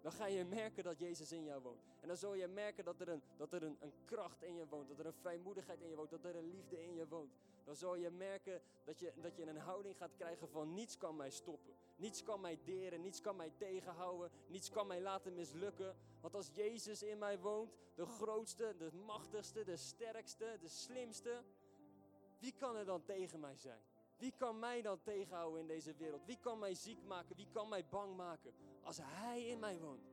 Dan 0.00 0.12
ga 0.12 0.26
je 0.26 0.44
merken 0.44 0.84
dat 0.84 0.98
Jezus 0.98 1.32
in 1.32 1.44
jou 1.44 1.62
woont. 1.62 1.82
En 2.00 2.08
dan 2.08 2.16
zul 2.16 2.34
je 2.34 2.46
merken 2.46 2.84
dat 2.84 3.00
er, 3.00 3.08
een, 3.08 3.22
dat 3.36 3.52
er 3.52 3.62
een, 3.62 3.76
een 3.80 3.92
kracht 4.04 4.42
in 4.42 4.54
je 4.54 4.66
woont, 4.68 4.88
dat 4.88 4.98
er 4.98 5.06
een 5.06 5.20
vrijmoedigheid 5.20 5.80
in 5.80 5.88
je 5.88 5.96
woont, 5.96 6.10
dat 6.10 6.24
er 6.24 6.36
een 6.36 6.50
liefde 6.50 6.84
in 6.84 6.94
je 6.94 7.08
woont. 7.08 7.32
Dan 7.64 7.76
zul 7.76 7.94
je 7.94 8.10
merken 8.10 8.62
dat 8.84 8.98
je, 8.98 9.12
dat 9.20 9.36
je 9.36 9.46
een 9.46 9.56
houding 9.56 9.96
gaat 9.96 10.14
krijgen 10.14 10.48
van 10.48 10.74
niets 10.74 10.96
kan 10.96 11.16
mij 11.16 11.30
stoppen. 11.30 11.74
Niets 11.96 12.22
kan 12.22 12.40
mij 12.40 12.58
deren, 12.64 13.00
niets 13.00 13.20
kan 13.20 13.36
mij 13.36 13.52
tegenhouden, 13.56 14.30
niets 14.46 14.70
kan 14.70 14.86
mij 14.86 15.00
laten 15.00 15.34
mislukken. 15.34 15.96
Want 16.20 16.34
als 16.34 16.50
Jezus 16.54 17.02
in 17.02 17.18
mij 17.18 17.38
woont, 17.38 17.72
de 17.94 18.06
grootste, 18.06 18.74
de 18.78 18.92
machtigste, 18.92 19.64
de 19.64 19.76
sterkste, 19.76 20.56
de 20.60 20.68
slimste, 20.68 21.42
wie 22.38 22.52
kan 22.52 22.76
er 22.76 22.84
dan 22.84 23.04
tegen 23.04 23.40
mij 23.40 23.56
zijn? 23.56 23.80
Wie 24.16 24.32
kan 24.36 24.58
mij 24.58 24.82
dan 24.82 25.02
tegenhouden 25.02 25.60
in 25.60 25.66
deze 25.66 25.94
wereld? 25.94 26.24
Wie 26.24 26.38
kan 26.40 26.58
mij 26.58 26.74
ziek 26.74 27.04
maken? 27.04 27.36
Wie 27.36 27.48
kan 27.52 27.68
mij 27.68 27.86
bang 27.86 28.16
maken? 28.16 28.52
Als 28.82 28.98
Hij 29.02 29.46
in 29.46 29.58
mij 29.58 29.78
woont. 29.78 30.10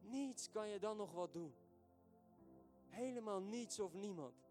Niets 0.00 0.50
kan 0.50 0.68
je 0.68 0.78
dan 0.78 0.96
nog 0.96 1.12
wat 1.12 1.32
doen. 1.32 1.54
Helemaal 2.88 3.40
niets 3.40 3.80
of 3.80 3.94
niemand. 3.94 4.45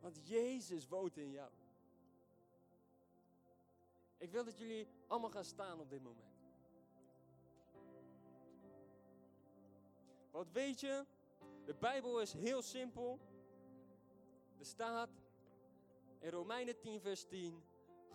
Want 0.00 0.28
Jezus 0.28 0.88
woont 0.88 1.16
in 1.16 1.30
jou. 1.30 1.50
Ik 4.18 4.30
wil 4.30 4.44
dat 4.44 4.58
jullie 4.58 4.88
allemaal 5.06 5.30
gaan 5.30 5.44
staan 5.44 5.80
op 5.80 5.90
dit 5.90 6.02
moment. 6.02 6.36
Want 10.30 10.52
weet 10.52 10.80
je, 10.80 11.04
de 11.64 11.74
Bijbel 11.74 12.20
is 12.20 12.32
heel 12.32 12.62
simpel. 12.62 13.18
Er 14.58 14.66
staat 14.66 15.10
in 16.18 16.30
Romeinen 16.30 16.80
10, 16.80 17.00
vers 17.00 17.24
10. 17.24 17.62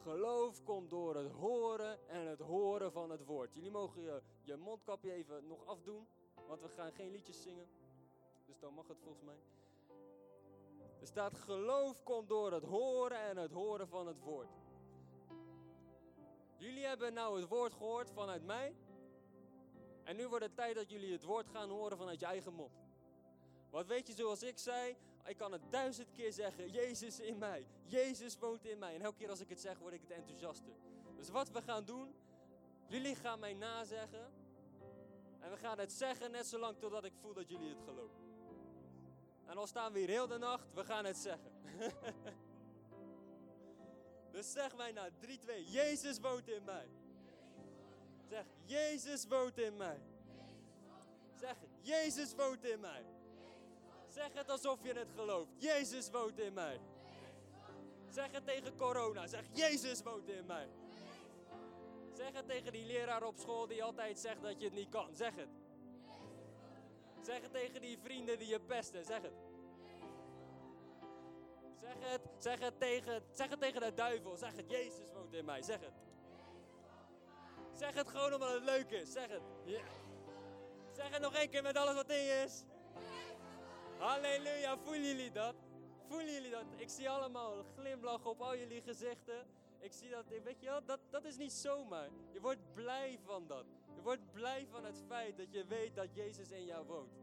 Geloof 0.01 0.63
komt 0.63 0.89
door 0.89 1.15
het 1.15 1.31
horen 1.31 2.07
en 2.07 2.27
het 2.27 2.39
horen 2.39 2.91
van 2.91 3.09
het 3.09 3.25
woord. 3.25 3.53
Jullie 3.53 3.71
mogen 3.71 4.01
je, 4.01 4.21
je 4.41 4.55
mondkapje 4.55 5.11
even 5.11 5.47
nog 5.47 5.65
afdoen, 5.65 6.07
want 6.47 6.61
we 6.61 6.69
gaan 6.69 6.91
geen 6.91 7.11
liedjes 7.11 7.41
zingen. 7.41 7.67
Dus 8.45 8.59
dan 8.59 8.73
mag 8.73 8.87
het 8.87 8.99
volgens 8.99 9.23
mij. 9.23 9.37
Er 11.03 11.09
staat 11.09 11.37
geloof 11.37 12.03
komt 12.03 12.29
door 12.29 12.51
het 12.51 12.63
horen 12.63 13.17
en 13.17 13.37
het 13.37 13.51
horen 13.51 13.87
van 13.87 14.07
het 14.07 14.19
woord. 14.19 14.49
Jullie 16.57 16.85
hebben 16.85 17.13
nou 17.13 17.39
het 17.39 17.49
woord 17.49 17.73
gehoord 17.73 18.09
vanuit 18.09 18.45
mij. 18.45 18.75
En 20.03 20.15
nu 20.15 20.27
wordt 20.27 20.45
het 20.45 20.55
tijd 20.55 20.75
dat 20.75 20.89
jullie 20.89 21.11
het 21.11 21.23
woord 21.23 21.47
gaan 21.47 21.69
horen 21.69 21.97
vanuit 21.97 22.19
je 22.19 22.25
eigen 22.25 22.53
mond. 22.53 22.71
Want 23.69 23.87
weet 23.87 24.07
je, 24.07 24.13
zoals 24.13 24.43
ik 24.43 24.57
zei, 24.57 24.97
ik 25.25 25.37
kan 25.37 25.51
het 25.51 25.61
duizend 25.69 26.11
keer 26.11 26.33
zeggen, 26.33 26.71
Jezus 26.71 27.19
in 27.19 27.37
mij. 27.37 27.67
Jezus 27.85 28.37
woont 28.37 28.65
in 28.65 28.79
mij. 28.79 28.95
En 28.95 29.01
elke 29.01 29.17
keer 29.17 29.29
als 29.29 29.39
ik 29.39 29.49
het 29.49 29.61
zeg, 29.61 29.79
word 29.79 29.93
ik 29.93 30.01
het 30.01 30.11
enthousiaster. 30.11 30.73
Dus 31.15 31.29
wat 31.29 31.49
we 31.49 31.61
gaan 31.61 31.85
doen, 31.85 32.15
jullie 32.87 33.15
gaan 33.15 33.39
mij 33.39 33.53
nazeggen. 33.53 34.31
En 35.39 35.49
we 35.49 35.57
gaan 35.57 35.79
het 35.79 35.91
zeggen 35.91 36.31
net 36.31 36.45
zolang 36.45 36.77
totdat 36.79 37.03
ik 37.03 37.13
voel 37.21 37.33
dat 37.33 37.49
jullie 37.49 37.69
het 37.69 37.81
geloven. 37.81 38.22
En 39.45 39.55
dan 39.55 39.67
staan 39.67 39.93
we 39.93 39.99
hier 39.99 40.09
heel 40.09 40.27
de 40.27 40.37
nacht, 40.37 40.73
we 40.73 40.85
gaan 40.85 41.05
het 41.05 41.17
zeggen. 41.17 41.51
dus 44.31 44.51
zeg 44.51 44.75
mij 44.75 44.91
nou, 44.91 45.11
3, 45.19 45.39
2, 45.39 45.65
Jezus 45.65 46.19
woont 46.19 46.49
in 46.49 46.63
mij. 46.63 46.87
Zeg, 48.29 48.45
Jezus 48.65 49.27
woont 49.27 49.57
in 49.57 49.77
mij. 49.77 50.01
Zeg, 51.39 51.55
Jezus 51.81 52.35
woont 52.35 52.63
in 52.63 52.79
mij. 52.79 53.05
Zeg 54.07 54.33
het 54.33 54.49
alsof 54.49 54.79
je 54.83 54.93
het 54.93 55.07
gelooft. 55.15 55.51
Jezus 55.57 56.09
woont 56.09 56.39
in 56.39 56.53
mij. 56.53 56.79
Zeg 58.09 58.31
het 58.31 58.45
tegen 58.45 58.75
corona. 58.75 59.27
Zeg, 59.27 59.43
Jezus 59.51 60.03
woont 60.03 60.29
in 60.29 60.45
mij. 60.45 60.69
Zeg 62.13 62.31
het 62.33 62.47
tegen 62.47 62.71
die 62.71 62.85
leraar 62.85 63.23
op 63.23 63.37
school 63.37 63.67
die 63.67 63.83
altijd 63.83 64.19
zegt 64.19 64.41
dat 64.41 64.59
je 64.59 64.65
het 64.65 64.73
niet 64.73 64.89
kan. 64.89 65.15
Zeg 65.15 65.35
het. 65.35 65.47
Zeg 67.23 67.41
het 67.41 67.51
tegen 67.51 67.81
die 67.81 67.97
vrienden 67.97 68.37
die 68.37 68.47
je 68.47 68.59
pesten. 68.59 69.05
Zeg 69.05 69.21
het. 69.21 69.33
Zeg 71.81 71.95
het, 71.99 72.21
zeg 72.37 72.59
het, 72.59 72.79
tegen, 72.79 73.23
zeg 73.31 73.49
het 73.49 73.59
tegen 73.59 73.81
de 73.81 73.93
duivel. 73.93 74.37
Zeg 74.37 74.55
het, 74.55 74.69
Jezus 74.69 75.11
woont 75.13 75.33
in 75.33 75.45
mij. 75.45 75.61
Zeg 75.61 75.79
het. 75.79 75.93
Zeg 77.73 77.93
het 77.93 78.07
gewoon 78.07 78.33
omdat 78.33 78.53
het 78.53 78.63
leuk 78.63 78.89
is. 78.89 79.11
Zeg 79.11 79.27
het. 79.27 79.41
Zeg 80.91 81.09
het 81.09 81.21
nog 81.21 81.35
één 81.35 81.49
keer 81.49 81.63
met 81.63 81.77
alles 81.77 81.95
wat 81.95 82.09
in 82.09 82.23
je 82.23 82.43
is. 82.45 82.63
Halleluja, 83.97 84.77
voelen 84.77 85.07
jullie 85.07 85.31
dat? 85.31 85.55
Voelen 86.07 86.33
jullie 86.33 86.51
dat? 86.51 86.65
Ik 86.75 86.89
zie 86.89 87.09
allemaal 87.09 87.63
glimlach 87.77 88.25
op 88.25 88.41
al 88.41 88.57
jullie 88.57 88.81
gezichten. 88.81 89.47
Ik 89.79 89.93
zie 89.93 90.09
dat, 90.09 90.25
weet 90.43 90.59
je 90.59 90.65
wel, 90.65 90.85
dat, 90.85 90.99
dat 91.09 91.25
is 91.25 91.37
niet 91.37 91.53
zomaar. 91.53 92.09
Je 92.31 92.41
wordt 92.41 92.73
blij 92.73 93.19
van 93.25 93.47
dat. 93.47 93.65
Je 94.03 94.09
wordt 94.09 94.31
blij 94.31 94.67
van 94.69 94.85
het 94.85 95.03
feit 95.07 95.37
dat 95.37 95.51
je 95.51 95.65
weet 95.65 95.95
dat 95.95 96.15
Jezus 96.15 96.51
in 96.51 96.65
jou 96.65 96.85
woont. 96.85 97.13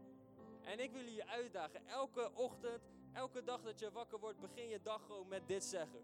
En 0.61 0.79
ik 0.79 0.91
wil 0.91 1.05
je 1.05 1.27
uitdagen, 1.27 1.87
elke 1.87 2.31
ochtend, 2.33 2.81
elke 3.13 3.43
dag 3.43 3.61
dat 3.61 3.79
je 3.79 3.91
wakker 3.91 4.19
wordt, 4.19 4.39
begin 4.39 4.67
je 4.67 4.81
dag 4.81 5.05
gewoon 5.05 5.27
met 5.27 5.47
dit 5.47 5.63
zeggen. 5.63 5.99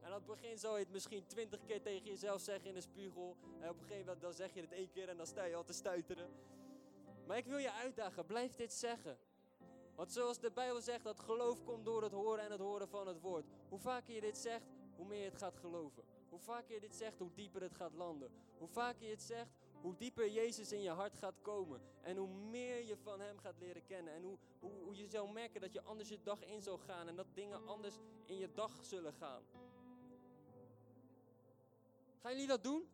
En 0.00 0.06
aan 0.06 0.12
het 0.12 0.26
begin 0.26 0.58
zou 0.58 0.74
je 0.74 0.84
het 0.84 0.92
misschien 0.92 1.26
twintig 1.26 1.64
keer 1.64 1.82
tegen 1.82 2.04
jezelf 2.04 2.40
zeggen 2.40 2.68
in 2.68 2.74
de 2.74 2.80
spiegel. 2.80 3.36
En 3.60 3.68
op 3.68 3.74
een 3.74 3.82
gegeven 3.82 4.04
moment 4.04 4.20
dan 4.20 4.32
zeg 4.32 4.54
je 4.54 4.60
het 4.60 4.72
één 4.72 4.90
keer 4.90 5.08
en 5.08 5.16
dan 5.16 5.26
sta 5.26 5.44
je 5.44 5.54
al 5.54 5.64
te 5.64 5.72
stuiteren. 5.72 6.30
Maar 7.26 7.36
ik 7.36 7.46
wil 7.46 7.58
je 7.58 7.72
uitdagen, 7.72 8.26
blijf 8.26 8.54
dit 8.54 8.72
zeggen. 8.72 9.18
Want 9.94 10.12
zoals 10.12 10.38
de 10.38 10.50
Bijbel 10.50 10.80
zegt, 10.80 11.04
dat 11.04 11.20
geloof 11.20 11.64
komt 11.64 11.84
door 11.84 12.02
het 12.02 12.12
horen 12.12 12.44
en 12.44 12.50
het 12.50 12.60
horen 12.60 12.88
van 12.88 13.06
het 13.06 13.20
woord. 13.20 13.44
Hoe 13.68 13.78
vaker 13.78 14.14
je 14.14 14.20
dit 14.20 14.38
zegt, 14.38 14.66
hoe 14.96 15.06
meer 15.06 15.18
je 15.18 15.28
het 15.30 15.38
gaat 15.38 15.56
geloven. 15.56 16.04
Hoe 16.28 16.40
vaker 16.40 16.74
je 16.74 16.80
dit 16.80 16.96
zegt, 16.96 17.18
hoe 17.18 17.34
dieper 17.34 17.62
het 17.62 17.74
gaat 17.74 17.94
landen. 17.94 18.30
Hoe 18.58 18.68
vaker 18.68 19.04
je 19.04 19.10
het 19.10 19.22
zegt, 19.22 19.50
hoe 19.86 19.96
dieper 19.96 20.30
Jezus 20.30 20.72
in 20.72 20.82
je 20.82 20.90
hart 20.90 21.16
gaat 21.16 21.40
komen. 21.42 21.80
En 22.02 22.16
hoe 22.16 22.28
meer 22.28 22.84
je 22.84 22.96
van 22.96 23.20
Hem 23.20 23.38
gaat 23.38 23.58
leren 23.58 23.84
kennen. 23.84 24.14
En 24.14 24.22
hoe, 24.22 24.38
hoe, 24.60 24.96
je 24.96 25.08
zal 25.08 25.26
merken 25.26 25.60
dat 25.60 25.72
je 25.72 25.82
anders 25.82 26.08
je 26.08 26.22
dag 26.22 26.44
in 26.44 26.62
zal 26.62 26.78
gaan. 26.78 27.08
En 27.08 27.16
dat 27.16 27.26
dingen 27.34 27.66
anders 27.66 27.94
in 28.24 28.36
je 28.36 28.52
dag 28.52 28.84
zullen 28.84 29.12
gaan. 29.12 29.42
Gaan 32.20 32.32
jullie 32.32 32.46
dat 32.46 32.62
doen? 32.62 32.88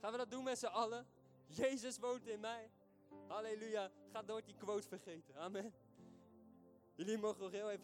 Gaan 0.00 0.12
we 0.12 0.18
dat 0.18 0.30
doen 0.30 0.44
met 0.44 0.58
z'n 0.58 0.66
allen? 0.66 1.06
Jezus 1.46 1.98
woont 1.98 2.26
in 2.26 2.40
mij. 2.40 2.70
Halleluja. 3.26 3.90
Ga 4.12 4.20
nooit 4.20 4.44
die 4.44 4.56
quote 4.56 4.88
vergeten. 4.88 5.36
Amen. 5.36 5.74
Jullie 6.94 7.18
mogen 7.18 7.42
nog 7.42 7.50
heel 7.50 7.70
even 7.70 7.74